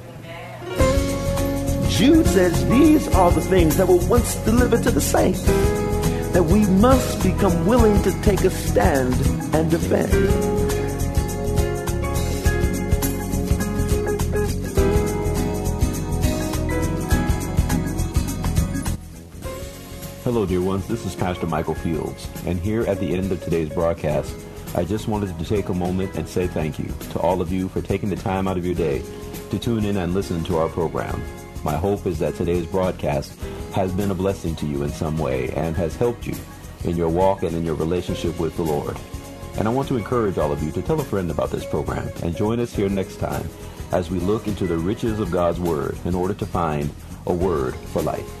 Jude 1.89 2.25
says 2.25 2.67
these 2.69 3.07
are 3.09 3.31
the 3.31 3.41
things 3.41 3.77
that 3.77 3.87
were 3.87 4.03
once 4.07 4.35
delivered 4.43 4.83
to 4.83 4.91
the 4.91 5.01
saints 5.01 5.43
that 6.33 6.43
we 6.43 6.65
must 6.65 7.21
become 7.23 7.65
willing 7.65 8.01
to 8.03 8.11
take 8.21 8.41
a 8.41 8.49
stand 8.49 9.13
and 9.53 9.69
defend. 9.69 10.50
Hello, 20.23 20.45
dear 20.45 20.61
ones. 20.61 20.87
This 20.87 21.03
is 21.03 21.15
Pastor 21.15 21.47
Michael 21.47 21.73
Fields, 21.73 22.29
and 22.45 22.59
here 22.59 22.83
at 22.83 22.99
the 22.99 23.11
end 23.11 23.31
of 23.31 23.43
today's 23.43 23.69
broadcast, 23.69 24.35
I 24.75 24.83
just 24.83 25.07
wanted 25.07 25.35
to 25.35 25.45
take 25.45 25.69
a 25.69 25.73
moment 25.73 26.15
and 26.15 26.29
say 26.29 26.45
thank 26.45 26.77
you 26.77 26.93
to 27.09 27.19
all 27.19 27.41
of 27.41 27.51
you 27.51 27.67
for 27.67 27.81
taking 27.81 28.11
the 28.11 28.15
time 28.15 28.47
out 28.47 28.55
of 28.55 28.63
your 28.63 28.75
day 28.75 29.01
to 29.49 29.57
tune 29.57 29.83
in 29.83 29.97
and 29.97 30.13
listen 30.13 30.43
to 30.43 30.57
our 30.57 30.69
program. 30.69 31.19
My 31.63 31.75
hope 31.75 32.05
is 32.05 32.19
that 32.19 32.35
today's 32.35 32.67
broadcast 32.67 33.35
has 33.73 33.91
been 33.93 34.11
a 34.11 34.13
blessing 34.13 34.55
to 34.57 34.67
you 34.67 34.83
in 34.83 34.91
some 34.91 35.17
way 35.17 35.49
and 35.55 35.75
has 35.75 35.95
helped 35.95 36.27
you 36.27 36.35
in 36.83 36.95
your 36.95 37.09
walk 37.09 37.41
and 37.41 37.55
in 37.55 37.65
your 37.65 37.73
relationship 37.73 38.39
with 38.39 38.55
the 38.57 38.63
Lord. 38.63 38.97
And 39.57 39.67
I 39.67 39.71
want 39.71 39.87
to 39.87 39.97
encourage 39.97 40.37
all 40.37 40.51
of 40.51 40.61
you 40.61 40.71
to 40.73 40.83
tell 40.83 41.01
a 41.01 41.03
friend 41.03 41.31
about 41.31 41.49
this 41.49 41.65
program 41.65 42.07
and 42.21 42.37
join 42.37 42.59
us 42.59 42.75
here 42.75 42.89
next 42.89 43.15
time 43.15 43.49
as 43.91 44.11
we 44.11 44.19
look 44.19 44.45
into 44.47 44.67
the 44.67 44.77
riches 44.77 45.19
of 45.19 45.31
God's 45.31 45.59
Word 45.59 45.97
in 46.05 46.13
order 46.13 46.35
to 46.35 46.45
find 46.45 46.91
a 47.25 47.33
word 47.33 47.73
for 47.75 48.03
life. 48.03 48.40